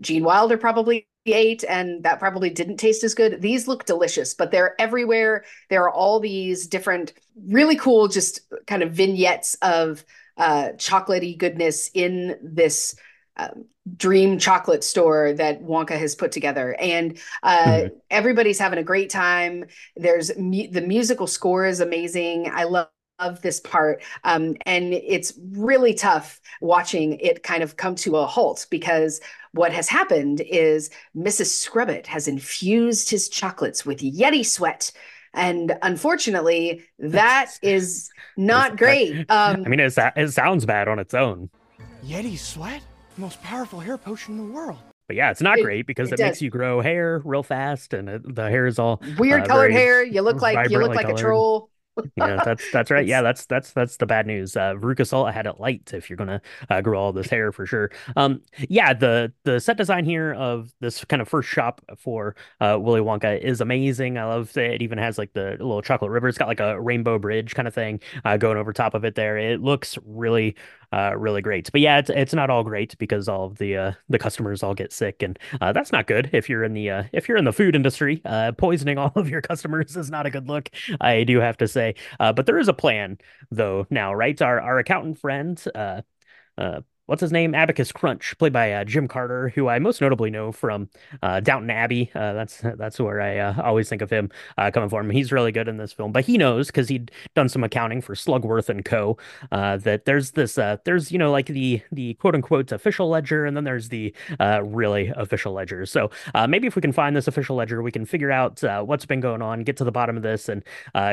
[0.00, 3.40] Gene Wilder probably ate, and that probably didn't taste as good.
[3.42, 5.44] These look delicious, but they're everywhere.
[5.70, 7.12] There are all these different,
[7.46, 10.04] really cool, just kind of vignettes of
[10.36, 12.94] uh, chocolatey goodness in this
[13.36, 18.00] um, dream chocolate store that Wonka has put together, and uh, Mhm.
[18.10, 19.64] everybody's having a great time.
[19.96, 22.50] There's mu- the musical score is amazing.
[22.52, 22.88] I love.
[23.20, 28.24] Of this part, um, and it's really tough watching it kind of come to a
[28.26, 29.20] halt because
[29.52, 31.46] what has happened is Mrs.
[31.46, 34.90] Scrubbit has infused his chocolates with Yeti sweat.
[35.34, 39.26] And unfortunately, that is not great.
[39.30, 41.50] Um, I mean, it, it sounds bad on its own,
[42.04, 42.82] Yeti sweat?
[43.16, 44.78] The most powerful hair potion in the world.
[45.08, 47.92] but yeah, it's not It- great because it it, makes you grow hair real fast,
[47.94, 50.02] and it, the hair is all weird uh, colored hair.
[50.04, 51.70] You look like you look vibrantly like a troll.
[52.16, 53.06] Yeah, that's that's right.
[53.06, 54.56] Yeah, that's that's that's the bad news.
[54.56, 57.66] Uh, Veruca Salt had it light if you're gonna uh, grow all this hair for
[57.66, 57.90] sure.
[58.16, 62.78] Um, yeah, the the set design here of this kind of first shop for uh,
[62.80, 64.18] Willy Wonka is amazing.
[64.18, 66.28] I love that it even has like the little chocolate river.
[66.28, 69.14] It's got like a rainbow bridge kind of thing uh, going over top of it
[69.14, 69.36] there.
[69.38, 70.56] It looks really
[70.92, 71.70] uh, really great.
[71.70, 74.74] But yeah, it's it's not all great because all of the uh, the customers all
[74.74, 77.44] get sick, and uh, that's not good if you're in the uh, if you're in
[77.44, 78.22] the food industry.
[78.24, 80.70] Uh, poisoning all of your customers is not a good look.
[81.00, 81.94] I do have to say.
[82.18, 83.18] Uh, but there is a plan
[83.50, 84.40] though now, right?
[84.40, 86.02] Our our accountant friend, uh,
[86.56, 87.54] uh, what's his name?
[87.54, 90.90] Abacus Crunch, played by uh, Jim Carter, who I most notably know from
[91.22, 92.10] uh, Downton Abbey.
[92.14, 95.08] Uh, that's that's where I uh, always think of him uh, coming from.
[95.08, 98.14] He's really good in this film, but he knows because he'd done some accounting for
[98.14, 99.16] Slugworth and Co.
[99.50, 103.56] Uh, that there's this there's you know like the the quote unquote official ledger, and
[103.56, 105.86] then there's the really official ledger.
[105.86, 106.10] So
[106.46, 109.40] maybe if we can find this official ledger, we can figure out what's been going
[109.40, 110.62] on, get to the bottom of this, and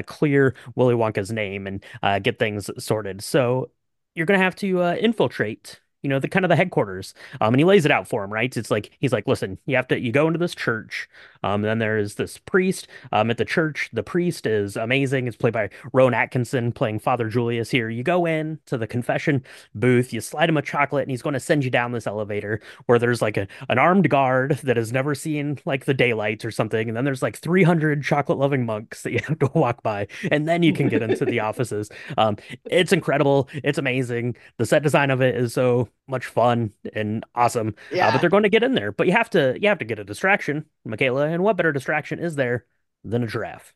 [0.08, 3.24] clear Willy Wonka's name and get things sorted.
[3.24, 3.72] So
[4.14, 5.80] you're gonna have to infiltrate.
[6.06, 8.32] You know the kind of the headquarters, um, and he lays it out for him,
[8.32, 8.56] right?
[8.56, 11.10] It's like he's like, listen, you have to, you go into this church,
[11.46, 13.90] um, then there's this priest, um, at the church.
[13.94, 15.28] The priest is amazing.
[15.28, 17.90] It's played by Rowan Atkinson, playing Father Julius here.
[17.90, 19.44] You go in to the confession
[19.76, 22.62] booth, you slide him a chocolate, and he's going to send you down this elevator
[22.88, 26.52] where there's like a an armed guard that has never seen like the daylight or
[26.52, 30.08] something, and then there's like 300 chocolate loving monks that you have to walk by,
[30.32, 31.90] and then you can get into the offices.
[32.18, 33.50] Um, it's incredible.
[33.64, 34.36] It's amazing.
[34.58, 37.76] The set design of it is so much fun and awesome.
[37.92, 38.12] Uh, Yeah.
[38.12, 38.92] but they're going to get in there.
[38.92, 41.35] But you have to you have to get a distraction, Michaela.
[41.36, 42.66] And what better distraction is there
[43.04, 43.74] than a giraffe?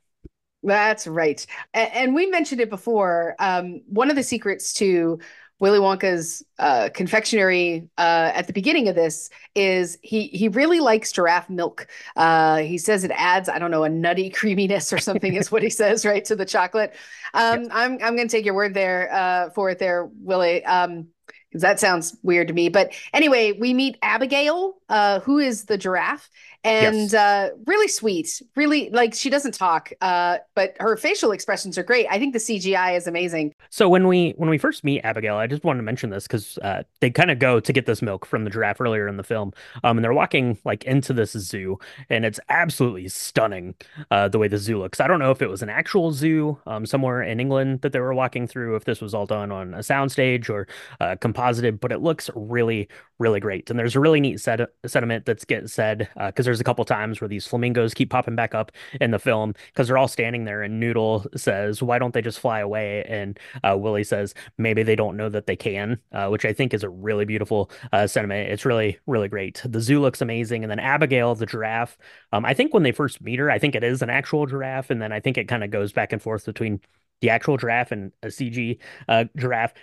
[0.64, 1.46] That's right.
[1.74, 3.36] And, we mentioned it before.
[3.38, 5.20] Um, one of the secrets to
[5.60, 11.12] Willy Wonka's uh, confectionery uh, at the beginning of this is he he really likes
[11.12, 11.88] giraffe milk.
[12.16, 15.62] Uh, he says it adds, I don't know, a nutty creaminess or something is what
[15.62, 16.96] he says, right, to the chocolate.
[17.34, 20.64] Um, I'm I'm going to take your word there uh, for it there, Willie.
[20.64, 21.10] Um,
[21.54, 22.70] that sounds weird to me.
[22.70, 26.30] But anyway, we meet Abigail, uh, who is the giraffe,
[26.64, 27.14] and Yes.
[27.14, 28.42] uh, really sweet.
[28.56, 32.08] Really, like she doesn't talk, uh, but her facial expressions are great.
[32.10, 33.54] I think the CGI is amazing.
[33.70, 36.58] So when we when we first meet Abigail, I just wanted to mention this because
[36.60, 39.24] uh, they kind of go to get this milk from the giraffe earlier in the
[39.24, 41.78] film, um, and they're walking like into this zoo,
[42.10, 43.76] and it's absolutely stunning
[44.12, 45.00] uh, the way the zoo looks.
[45.00, 48.00] I don't know if it was an actual zoo um, somewhere in England that they
[48.00, 50.68] were walking through, if this was all done on a soundstage or
[51.00, 53.70] uh, composite but it looks really, really great.
[53.70, 56.84] And there's a really neat set sentiment that's get said because uh, there's a couple
[56.84, 60.46] times where these flamingos keep popping back up in the film because they're all standing
[60.46, 64.82] there, and Noodle says, "Why don't they just fly away?" And uh, Willie says, "Maybe
[64.82, 68.08] they don't know that they can," uh, which I think is a really beautiful uh,
[68.08, 68.50] sentiment.
[68.50, 69.62] It's really, really great.
[69.64, 71.98] The zoo looks amazing, and then Abigail, the giraffe.
[72.34, 74.90] Um, I think when they first meet her, I think it is an actual giraffe,
[74.90, 76.82] and then I think it kind of goes back and forth between
[77.22, 79.74] the actual giraffe and a CG uh, giraffe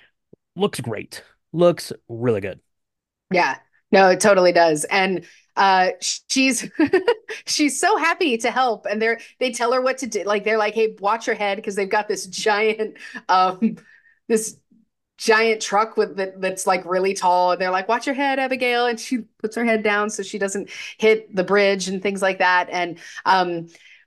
[0.56, 1.22] looks great.
[1.52, 2.60] Looks really good.
[3.30, 3.58] Yeah.
[3.92, 4.84] No, it totally does.
[4.84, 5.24] And
[5.56, 6.70] uh she's
[7.46, 10.24] she's so happy to help and they're they tell her what to do.
[10.24, 12.96] Like they're like hey watch your head because they've got this giant
[13.28, 13.76] um
[14.28, 14.56] this
[15.18, 18.84] giant truck with that that's like really tall and they're like watch your head abigail
[18.86, 22.38] and she puts her head down so she doesn't hit the bridge and things like
[22.38, 23.66] that and um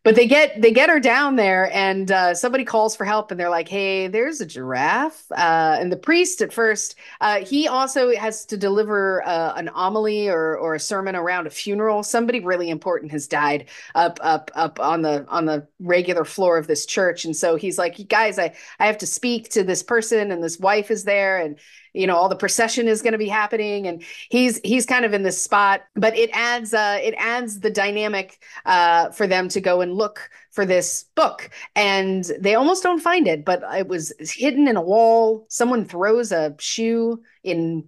[0.09, 3.39] but they get they get her down there and uh, somebody calls for help and
[3.39, 5.23] they're like hey there's a giraffe.
[5.29, 10.27] Uh, and the priest at first uh, he also has to deliver uh, an homily
[10.27, 12.01] or, or a sermon around a funeral.
[12.01, 16.65] Somebody really important has died up up up on the on the regular floor of
[16.65, 17.23] this church.
[17.23, 20.57] And so he's like guys i i have to speak to this person and this
[20.57, 21.59] wife is there and
[21.93, 25.13] you know all the procession is going to be happening and he's he's kind of
[25.13, 29.61] in this spot but it adds uh it adds the dynamic uh for them to
[29.61, 34.13] go and look for this book and they almost don't find it but it was
[34.19, 35.45] hidden in a wall.
[35.49, 37.87] Someone throws a shoe in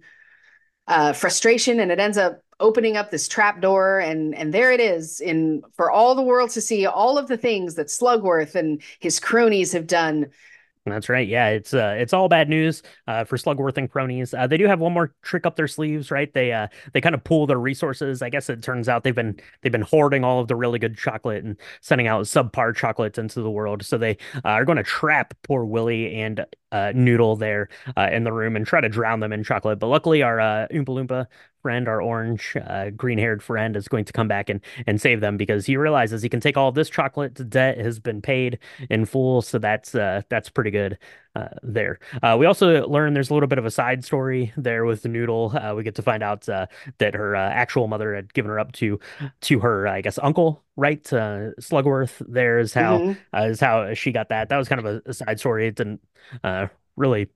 [0.88, 4.80] uh frustration and it ends up opening up this trap door and and there it
[4.80, 8.80] is in for all the world to see all of the things that Slugworth and
[9.00, 10.30] his cronies have done
[10.84, 11.28] that's right.
[11.28, 14.34] Yeah, it's uh, it's all bad news uh, for Slugworth and cronies.
[14.34, 16.32] Uh, they do have one more trick up their sleeves, right?
[16.32, 18.20] They uh, they kind of pool their resources.
[18.20, 20.98] I guess it turns out they've been they've been hoarding all of the really good
[20.98, 23.84] chocolate and sending out subpar chocolates into the world.
[23.84, 28.24] So they uh, are going to trap poor Willy and uh, Noodle there uh, in
[28.24, 29.78] the room and try to drown them in chocolate.
[29.78, 31.26] But luckily, our uh, Oompa Loompa
[31.62, 35.20] friend, our orange, uh, green haired friend, is going to come back and, and save
[35.20, 37.48] them because he realizes he can take all this chocolate.
[37.48, 38.58] Debt has been paid
[38.90, 40.98] in full, so that's uh, that's pretty good
[41.34, 41.98] uh, there.
[42.22, 45.08] Uh, we also learn there's a little bit of a side story there with the
[45.08, 45.52] Noodle.
[45.56, 46.66] Uh, we get to find out uh,
[46.98, 48.98] that her uh, actual mother had given her up to
[49.42, 51.00] to her, I guess, uncle, right?
[51.12, 52.22] Uh, Slugworth.
[52.28, 53.36] There is how Mm-hmm.
[53.50, 54.48] is how she got that.
[54.48, 55.66] That was kind of a, a side story.
[55.68, 56.00] It didn't
[56.96, 57.28] really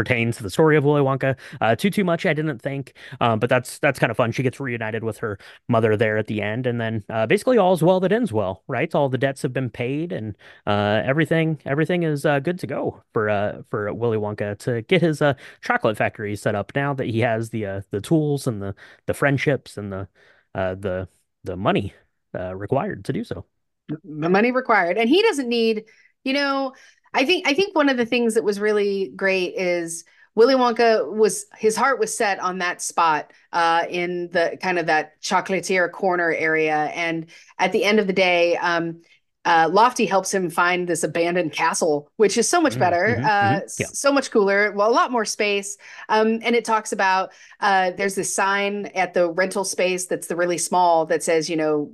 [0.00, 1.36] pertains to the story of Willy Wonka.
[1.60, 4.32] Uh, too too much, I didn't think, um, but that's that's kind of fun.
[4.32, 7.82] She gets reunited with her mother there at the end, and then uh, basically all's
[7.82, 8.94] well that ends well, right?
[8.94, 13.02] All the debts have been paid, and uh, everything everything is uh, good to go
[13.12, 15.22] for uh, for Willy Wonka to get his
[15.60, 19.76] chocolate factory set up now that he has the the tools and the the friendships
[19.76, 20.08] and the
[20.54, 21.08] the
[21.44, 21.92] the money
[22.54, 23.44] required to do so.
[23.88, 25.84] the money required and he doesn't need
[26.24, 26.72] you know
[27.14, 31.10] i think i think one of the things that was really great is willy wonka
[31.12, 35.90] was his heart was set on that spot uh, in the kind of that chocolatier
[35.90, 37.26] corner area and
[37.58, 39.00] at the end of the day um,
[39.46, 43.24] uh, lofty helps him find this abandoned castle which is so much Mm, better mhm,
[43.24, 43.86] uh, mhm, yeah.
[43.92, 45.78] so much cooler well a lot more space
[46.10, 50.36] um, and it talks about uh, there's this sign at the rental space that's the
[50.36, 51.90] really small that says you know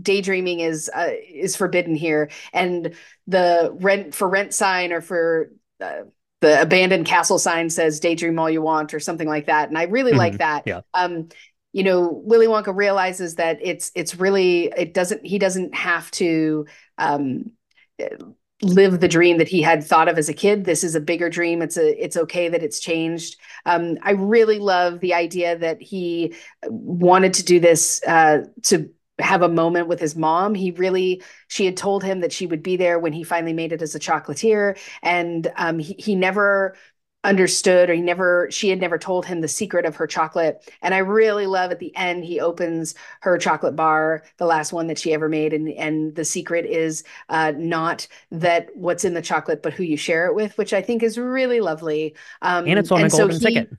[0.00, 2.30] daydreaming is uh, is forbidden here.
[2.52, 2.94] And
[3.26, 6.02] the rent for rent sign or for uh,
[6.40, 9.68] the abandoned castle sign says daydream all you want or something like that.
[9.68, 10.62] And i really like Mhm, that.
[10.66, 10.80] Yeah.
[10.94, 11.28] um
[11.72, 16.66] you know willy wonka realizes that it's it's really it doesn't he doesn't have to
[16.96, 17.50] um
[18.62, 20.64] live the dream that he had thought of as a kid.
[20.64, 21.60] This is a bigger dream.
[21.60, 23.36] It's a it's okay that it's changed.
[23.66, 26.34] Um i really love the idea that he
[26.66, 30.54] wanted to do this uh to have a moment with his mom.
[30.54, 33.72] He really, she had told him that she would be there when he finally made
[33.72, 34.78] it as a chocolatier.
[35.02, 36.76] And um, he, he never
[37.24, 40.62] understood or he never, she had never told him the secret of her chocolate.
[40.80, 44.86] And I really love at the end, he opens her chocolate bar, the last one
[44.88, 45.52] that she ever made.
[45.52, 49.96] And, and the secret is uh, not that what's in the chocolate, but who you
[49.96, 52.14] share it with, which I think is really lovely.
[52.42, 53.70] Um, And it's on a so golden he- ticket.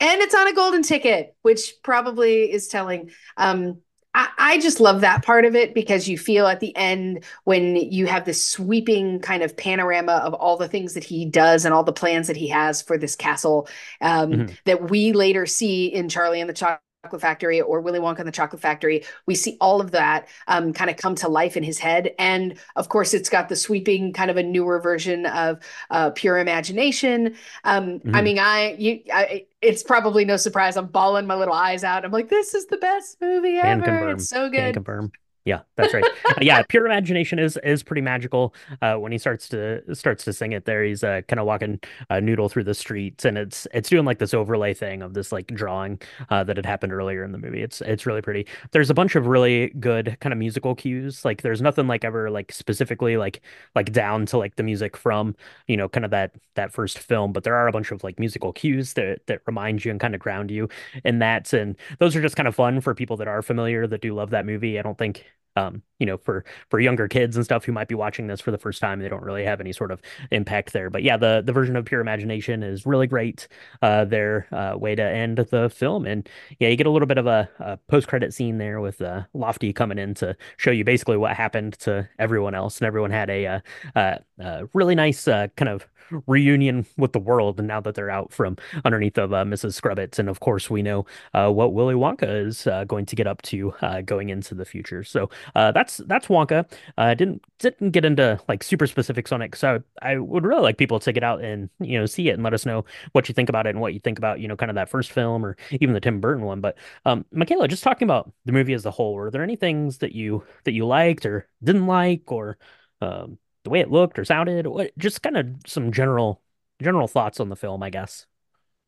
[0.00, 3.10] and it's on a golden ticket, which probably is telling.
[3.36, 3.80] Um,
[4.16, 7.76] I, I just love that part of it because you feel at the end when
[7.76, 11.74] you have this sweeping kind of panorama of all the things that he does and
[11.74, 13.68] all the plans that he has for this castle
[14.00, 14.56] um, Mhm.
[14.64, 16.80] that we later see in Charlie and the Chocolate
[17.22, 19.04] Factory or Willy Wonka and the Chocolate Factory.
[19.26, 22.58] We see all of that um, kind of come to life in his head, and
[22.76, 27.34] of course, it's got the sweeping kind of a newer version of uh, pure imagination.
[27.64, 28.22] Um, I Mhm.
[28.22, 30.76] mean, I you, I, it's probably no surprise.
[30.76, 32.04] I'm bawling my little eyes out.
[32.04, 34.08] I'm like, this is the best movie ever.
[34.08, 34.72] It's so Can good.
[34.72, 35.12] confirm.
[35.46, 36.04] Yeah, that's right.
[36.26, 38.52] Uh, yeah, pure imagination is is pretty magical.
[38.82, 41.78] Uh, when he starts to starts to sing it there, he's uh, kind of walking
[42.10, 45.30] uh, Noodle through the streets, and it's it's doing like this overlay thing of this
[45.30, 47.62] like drawing uh, that had happened earlier in the movie.
[47.62, 48.48] It's it's really pretty.
[48.72, 51.24] There's a bunch of really good kind of musical cues.
[51.24, 53.40] Like there's nothing like ever like specifically like
[53.76, 55.36] like down to like the music from
[55.68, 58.18] you know kind of that that first film, but there are a bunch of like
[58.18, 60.68] musical cues that that remind you and kind of ground you
[61.04, 64.00] in that, and those are just kind of fun for people that are familiar that
[64.00, 64.78] do love that movie.
[64.78, 65.24] I don't think
[65.56, 68.50] um, you know, for for younger kids and stuff who might be watching this for
[68.50, 70.00] the first time, they don't really have any sort of
[70.30, 70.90] impact there.
[70.90, 73.48] But yeah, the the version of Pure Imagination is really great.
[73.82, 76.28] Uh, their uh, way to end the film, and
[76.58, 79.22] yeah, you get a little bit of a, a post credit scene there with uh,
[79.32, 83.30] Lofty coming in to show you basically what happened to everyone else, and everyone had
[83.30, 83.62] a,
[83.94, 85.86] uh, uh, really nice uh, kind of
[86.26, 89.80] reunion with the world and now that they're out from underneath of uh, Mrs.
[89.80, 90.18] Scrubbits.
[90.18, 93.42] And of course, we know uh, what Willy Wonka is uh, going to get up
[93.42, 95.02] to uh, going into the future.
[95.02, 96.70] So that's that's Wonka.
[96.96, 100.62] I didn't didn't get into like super specifics on it because I, I would really
[100.62, 103.28] like people to get out and you know see it and let us know what
[103.28, 105.10] you think about it and what you think about you know kind of that first
[105.12, 106.60] film or even the Tim Burton one.
[106.60, 109.98] But um, Michaela, just talking about the movie as a whole, were there any things
[109.98, 112.58] that you that you liked or didn't like or
[113.00, 114.66] um, the way it looked or sounded?
[114.66, 116.40] What just kind of some general
[116.80, 118.26] general thoughts on the film, I guess.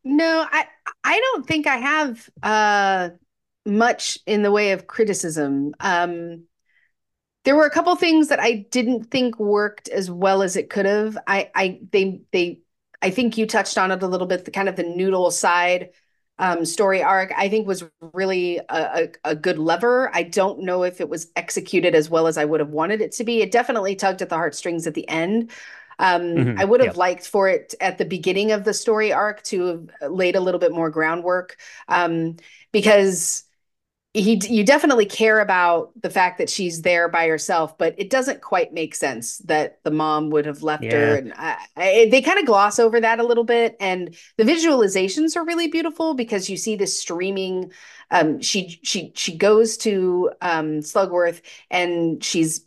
[0.05, 0.67] No, I
[1.05, 3.11] I don't think I have uh
[3.67, 5.75] much in the way of criticism.
[5.81, 6.45] Um
[7.45, 10.87] there were a couple things that I didn't think worked as well as it could
[10.87, 11.19] have.
[11.27, 12.61] I I they they
[13.03, 15.91] I think you touched on it a little bit, the kind of the noodle side
[16.39, 20.11] um, story arc, I think was really a, a, a, good lever.
[20.15, 23.13] I don't know if it was executed as well as I would have wanted it
[23.13, 23.43] to be.
[23.43, 25.51] It definitely tugged at the heartstrings at the end.
[25.99, 26.61] Um, mm-hmm.
[26.61, 30.13] I would have liked for it at the beginning of the story arc to have
[30.13, 31.57] laid a little bit more groundwork
[31.89, 32.37] um,
[32.71, 33.43] because
[34.21, 38.41] he you definitely care about the fact that she's there by herself but it doesn't
[38.41, 40.93] quite make sense that the mom would have left yeah.
[40.93, 44.45] her and I, I, they kind of gloss over that a little bit and the
[44.45, 47.73] visualizations are really beautiful because you see this streaming
[48.11, 52.67] um, she she she goes to um, slugworth and she's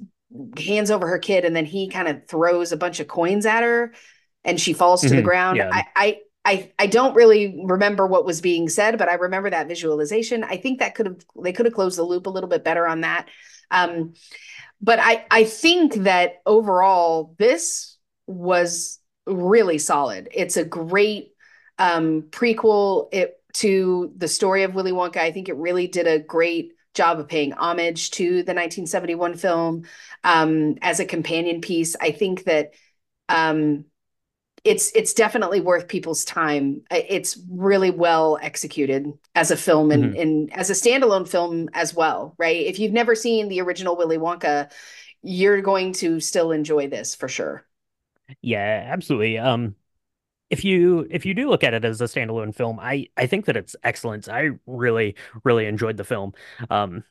[0.58, 3.64] hands over her kid and then he kind of throws a bunch of coins at
[3.64, 3.94] her
[4.44, 5.18] and she falls to mm-hmm.
[5.18, 5.70] the ground yeah.
[5.72, 9.68] I, I I I don't really remember what was being said, but I remember that
[9.68, 10.44] visualization.
[10.44, 12.88] I think that could have they could have closed the loop a little bit better
[12.88, 13.28] on that.
[13.70, 14.14] Um,
[14.82, 20.30] but I I think that overall this was really solid.
[20.32, 21.34] It's a great
[21.78, 25.18] um, prequel it, to the story of Willy Wonka.
[25.18, 29.84] I think it really did a great job of paying homage to the 1971 film
[30.24, 31.96] um, as a companion piece.
[32.00, 32.74] I think that
[33.30, 33.86] um,
[34.64, 36.82] it's it's definitely worth people's time.
[36.92, 40.22] It's really well executed as a film and, mm-hmm.
[40.22, 42.66] and as a standalone film as well, right?
[42.66, 44.72] If you've never seen the original Willy Wonka,
[45.24, 47.66] you're going to still enjoy this for sure.
[48.42, 49.38] Yeah, absolutely.
[49.40, 49.76] Um
[50.52, 53.46] if you if you do look at it as a standalone film, I I think
[53.46, 54.30] that it's excellent.
[54.30, 56.34] I really really enjoyed the film.
[56.70, 57.04] Um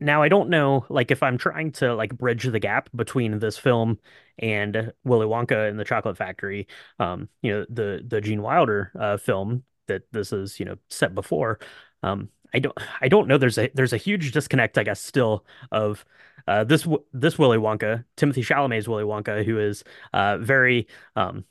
[0.00, 3.56] now I don't know, like if I'm trying to like bridge the gap between this
[3.58, 3.98] film
[4.38, 6.66] and Willy Wonka and the Chocolate Factory,
[6.98, 11.14] um, you know, the the Gene Wilder uh, film that this is, you know, set
[11.14, 11.58] before.
[12.02, 13.38] Um, I don't I don't know.
[13.38, 16.04] There's a there's a huge disconnect, I guess, still of
[16.46, 21.44] uh, this this Willy Wonka, Timothée Chalamet's Willy Wonka, who is uh, very um,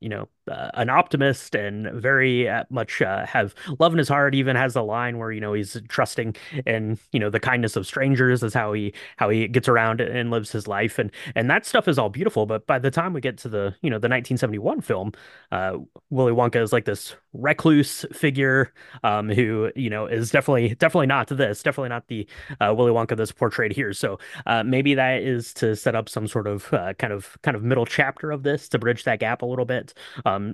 [0.00, 4.34] you know uh, an optimist and very uh, much uh, have love in his heart
[4.34, 6.34] even has a line where you know he's trusting
[6.66, 10.30] in you know the kindness of strangers is how he how he gets around and
[10.30, 10.98] lives his life.
[10.98, 13.74] And and that stuff is all beautiful but by the time we get to the
[13.82, 15.12] you know the 1971 film
[15.52, 15.78] uh
[16.10, 18.72] Willy Wonka is like this recluse figure
[19.02, 22.26] um who you know is definitely definitely not this definitely not the
[22.60, 23.92] uh, Willy Wonka that's portrayed here.
[23.92, 27.62] So uh, maybe that is to set up some sort of kind of kind of
[27.62, 29.94] middle chapter of this to bridge that gap a little bit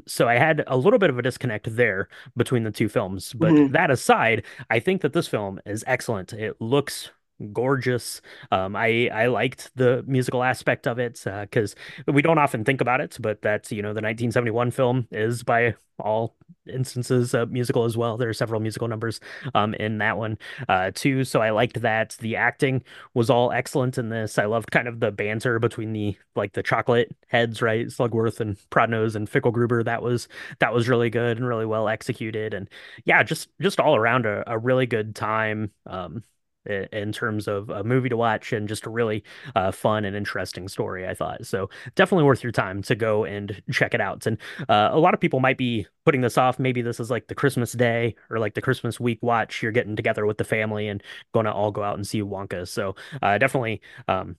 [0.06, 3.32] so I had a little bit of a disconnect there between the two films.
[3.32, 3.72] But mm-hmm.
[3.72, 6.32] that aside, I think that this film is excellent.
[6.32, 7.10] It looks
[7.52, 8.20] gorgeous.
[8.50, 11.74] Um, I I liked the musical aspect of it because
[12.08, 15.42] uh, we don't often think about it, but that's you know the 1971 film is
[15.42, 16.34] by all
[16.66, 18.16] instances a musical as well.
[18.16, 19.20] There are several musical numbers
[19.54, 20.38] um, in that one
[20.68, 21.24] uh, too.
[21.24, 22.16] So I liked that.
[22.20, 22.82] The acting
[23.14, 24.38] was all excellent in this.
[24.38, 27.86] I loved kind of the banter between the like the chocolate heads, right?
[27.86, 29.84] Slugworth and Prodnose and Fickelgruber.
[29.84, 30.28] That was
[30.58, 32.54] that was really good and really well executed.
[32.54, 32.68] And
[33.04, 35.70] yeah, just just all around a, a really good time.
[35.86, 36.24] Um,
[36.70, 40.68] in, terms of a movie to watch and just a really uh, fun and interesting
[40.68, 41.46] story, I thought.
[41.46, 44.26] So definitely worth your time to go and check it out.
[44.26, 46.58] And uh, a lot of people might be putting this off.
[46.58, 49.62] Maybe this is like the Christmas day or like the Christmas week watch.
[49.62, 51.02] You're getting together with the family and
[51.32, 52.68] going to all go out and see Wonka.
[52.68, 54.36] So uh, definitely um,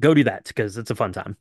[0.00, 1.36] go do that because it's a fun time.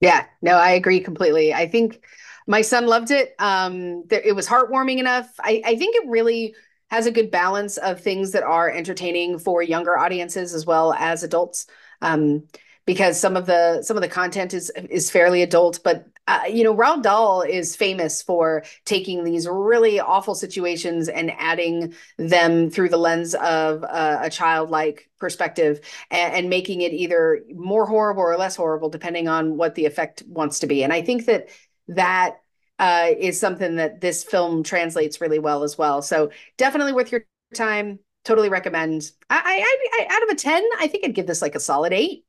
[0.00, 1.54] Yeah, no, I agree completely.
[1.54, 2.04] I think
[2.46, 3.34] my son loved it.
[3.38, 5.32] Um, there, it was heartwarming enough.
[5.40, 6.54] I, I think it really
[6.90, 11.22] has a good balance of things that are entertaining for younger audiences as well as
[11.22, 11.66] adults.
[12.02, 12.44] Um,
[12.86, 16.64] because some of the some of the content is is fairly adult, but uh, you
[16.64, 22.88] know, Roald Dahl is famous for taking these really awful situations and adding them through
[22.88, 25.80] the lens of a childlike perspective
[26.10, 30.22] and, and, making it either more horrible or less horrible, depending on what the effect
[30.26, 30.82] wants to be.
[30.82, 31.48] And I think that
[31.88, 32.40] that
[32.78, 36.02] uh, is something that this film translates really well as well.
[36.02, 37.98] So definitely worth your time.
[38.24, 39.10] Totally recommend.
[39.28, 41.92] I, I, I out of a ten, I think I'd give this like a solid
[41.92, 42.24] eight.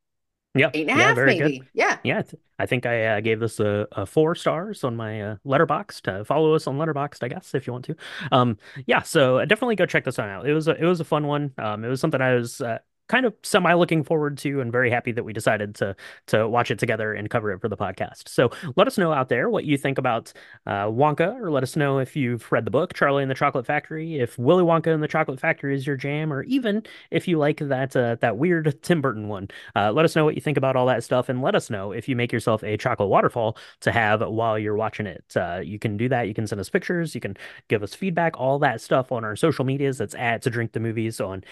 [0.58, 1.60] Yeah, eight and a yeah, half, maybe.
[1.60, 1.68] good.
[1.74, 2.22] Yeah, Yeah,
[2.58, 6.08] I think I uh, gave this a, a four stars on my uh, Letterboxd.
[6.08, 7.96] Uh, follow us on Letterboxd, I guess, if you want to.
[8.32, 10.48] Um, yeah, so definitely go check this one out.
[10.48, 11.52] It was a, it was a fun one.
[11.58, 14.90] Um, it was something I was uh, kind of semi looking forward to and very
[14.90, 15.96] happy that we decided to
[16.28, 18.28] to watch it together and cover it for the podcast.
[18.28, 20.34] So let us know out there what you think about
[20.66, 23.66] uh, Wonka, or let us know if you've read the book Charlie and the Chocolate
[23.66, 27.38] Factory, if Willy Wonka and the Chocolate Factory is your jam, or even if you
[27.38, 29.48] like that uh, that weird Tim Burton one.
[29.76, 31.92] Uh, let us know what you think about all that stuff, and let us know
[31.92, 35.24] if you make yourself a chocolate waterfall to have while you're watching it.
[35.36, 36.28] Uh, you can do that.
[36.28, 37.14] You can send us pictures.
[37.14, 37.38] You can
[37.68, 38.40] give us feedback.
[38.40, 39.98] All that stuff on our social medias.
[39.98, 41.44] That's at to drink the movies on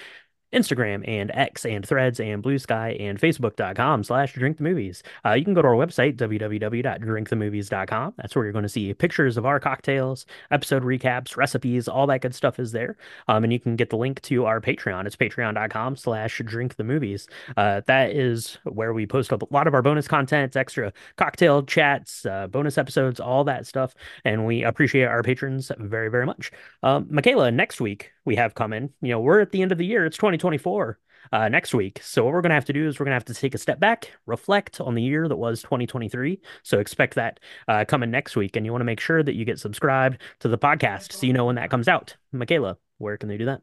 [0.53, 5.03] Instagram and X and Threads and Bluesky and Facebook.com slash drink the movies.
[5.25, 8.13] Uh, you can go to our website, www.drinkthemovies.com.
[8.17, 12.21] That's where you're going to see pictures of our cocktails, episode recaps, recipes, all that
[12.21, 12.97] good stuff is there.
[13.27, 15.05] Um, and you can get the link to our Patreon.
[15.05, 17.27] It's patreon.com slash drink the movies.
[17.57, 22.25] Uh, that is where we post a lot of our bonus content, extra cocktail chats,
[22.25, 23.95] uh, bonus episodes, all that stuff.
[24.23, 26.51] And we appreciate our patrons very, very much.
[26.83, 29.85] Um, Michaela, next week we have coming, you know, we're at the end of the
[29.85, 30.05] year.
[30.05, 30.99] It's 2024
[31.31, 32.01] uh, next week.
[32.03, 33.55] So what we're going to have to do is we're going to have to take
[33.55, 36.39] a step back, reflect on the year that was 2023.
[36.63, 38.55] So expect that uh, coming next week.
[38.55, 41.33] And you want to make sure that you get subscribed to the podcast so you
[41.33, 42.15] know when that comes out.
[42.31, 43.61] Michaela, where can they do that?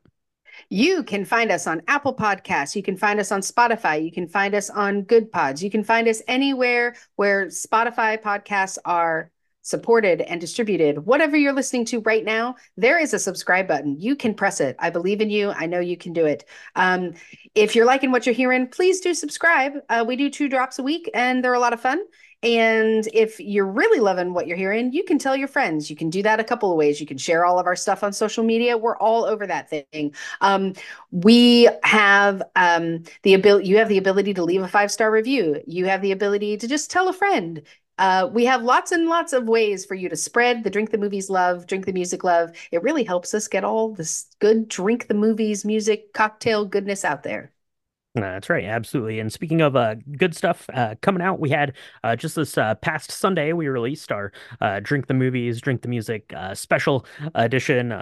[0.68, 2.74] You can find us on Apple Podcasts.
[2.74, 4.04] You can find us on Spotify.
[4.04, 5.62] You can find us on Goodpods.
[5.62, 9.30] You can find us anywhere where Spotify podcasts are
[9.62, 11.06] supported and distributed.
[11.06, 13.98] Whatever you're listening to right now, there is a subscribe button.
[13.98, 14.76] You can press it.
[14.78, 15.50] I believe in you.
[15.50, 16.44] I know you can do it.
[16.76, 17.14] Um,
[17.54, 19.72] if you're liking what you're hearing, please do subscribe.
[19.88, 22.00] Uh, we do two drops a week and they're a lot of fun.
[22.42, 25.90] And if you're really loving what you're hearing, you can tell your friends.
[25.90, 26.98] You can do that a couple of ways.
[26.98, 28.78] You can share all of our stuff on social media.
[28.78, 30.14] We're all over that thing.
[30.40, 30.72] Um,
[31.10, 33.68] we have um, the ability.
[33.68, 35.60] You have the ability to leave a five star review.
[35.66, 37.60] You have the ability to just tell a friend.
[38.00, 40.98] Uh, we have lots and lots of ways for you to spread the drink the
[40.98, 42.50] movies love, drink the music love.
[42.72, 47.22] It really helps us get all this good drink the movies music cocktail goodness out
[47.22, 47.52] there.
[48.16, 49.20] Uh, that's right, absolutely.
[49.20, 52.74] And speaking of uh, good stuff uh, coming out, we had uh, just this uh,
[52.74, 57.06] past Sunday we released our uh, "Drink the Movies, Drink the Music" special
[57.36, 57.94] edition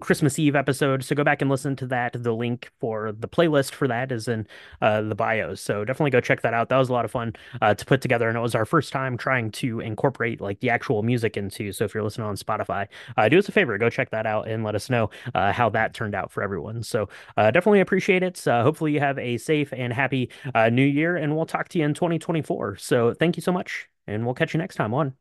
[0.00, 1.02] Christmas Eve episode.
[1.02, 2.12] So go back and listen to that.
[2.22, 4.46] The link for the playlist for that is in
[4.80, 5.60] the bios.
[5.60, 6.68] So definitely go check that out.
[6.68, 9.16] That was a lot of fun to put together, and it was our first time
[9.16, 11.72] trying to incorporate like the actual music into.
[11.72, 12.86] So if you're listening on Spotify,
[13.28, 16.14] do us a favor, go check that out and let us know how that turned
[16.14, 16.84] out for everyone.
[16.84, 18.36] So definitely appreciate it.
[18.36, 21.78] So hopefully you have a safe and happy uh, new year, and we'll talk to
[21.78, 22.76] you in 2024.
[22.76, 25.14] So thank you so much, and we'll catch you next time on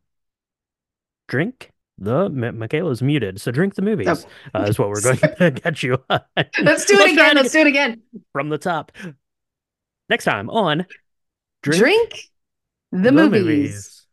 [1.27, 4.59] Drink the Michaela's muted, so drink the movies oh.
[4.59, 5.97] uh, is what we're going to get you.
[6.09, 7.35] Let's do it again.
[7.35, 8.01] Let's do it again
[8.33, 8.91] from the top.
[10.09, 10.87] Next time on
[11.61, 12.31] Drink, drink
[12.91, 13.43] the, the movies.
[13.43, 14.07] movies.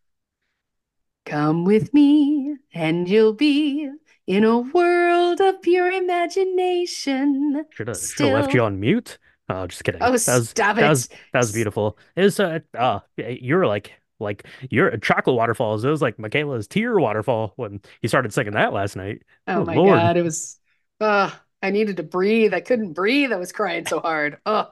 [1.24, 3.90] Come with me, and you'll be
[4.26, 7.64] in a world of pure imagination.
[7.70, 9.18] Should have, should have left you on mute.
[9.48, 10.02] Oh, just kidding.
[10.02, 10.88] Oh, that was, stop that it.
[10.88, 11.98] Was, that was beautiful.
[12.16, 15.84] It was, uh, uh, you're like, like your chocolate waterfalls.
[15.84, 19.22] It was like Michaela's tear waterfall when he started singing that last night.
[19.46, 19.98] Oh, oh my Lord.
[19.98, 20.16] God.
[20.16, 20.58] It was,
[21.00, 21.30] uh,
[21.62, 22.52] I needed to breathe.
[22.52, 23.32] I couldn't breathe.
[23.32, 24.38] I was crying so hard.
[24.44, 24.70] Oh,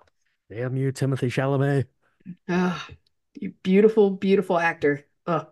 [0.51, 1.87] damn you, Timothée Chalamet.
[2.49, 2.87] Oh,
[3.41, 5.05] you beautiful, beautiful actor.
[5.27, 5.47] Oh.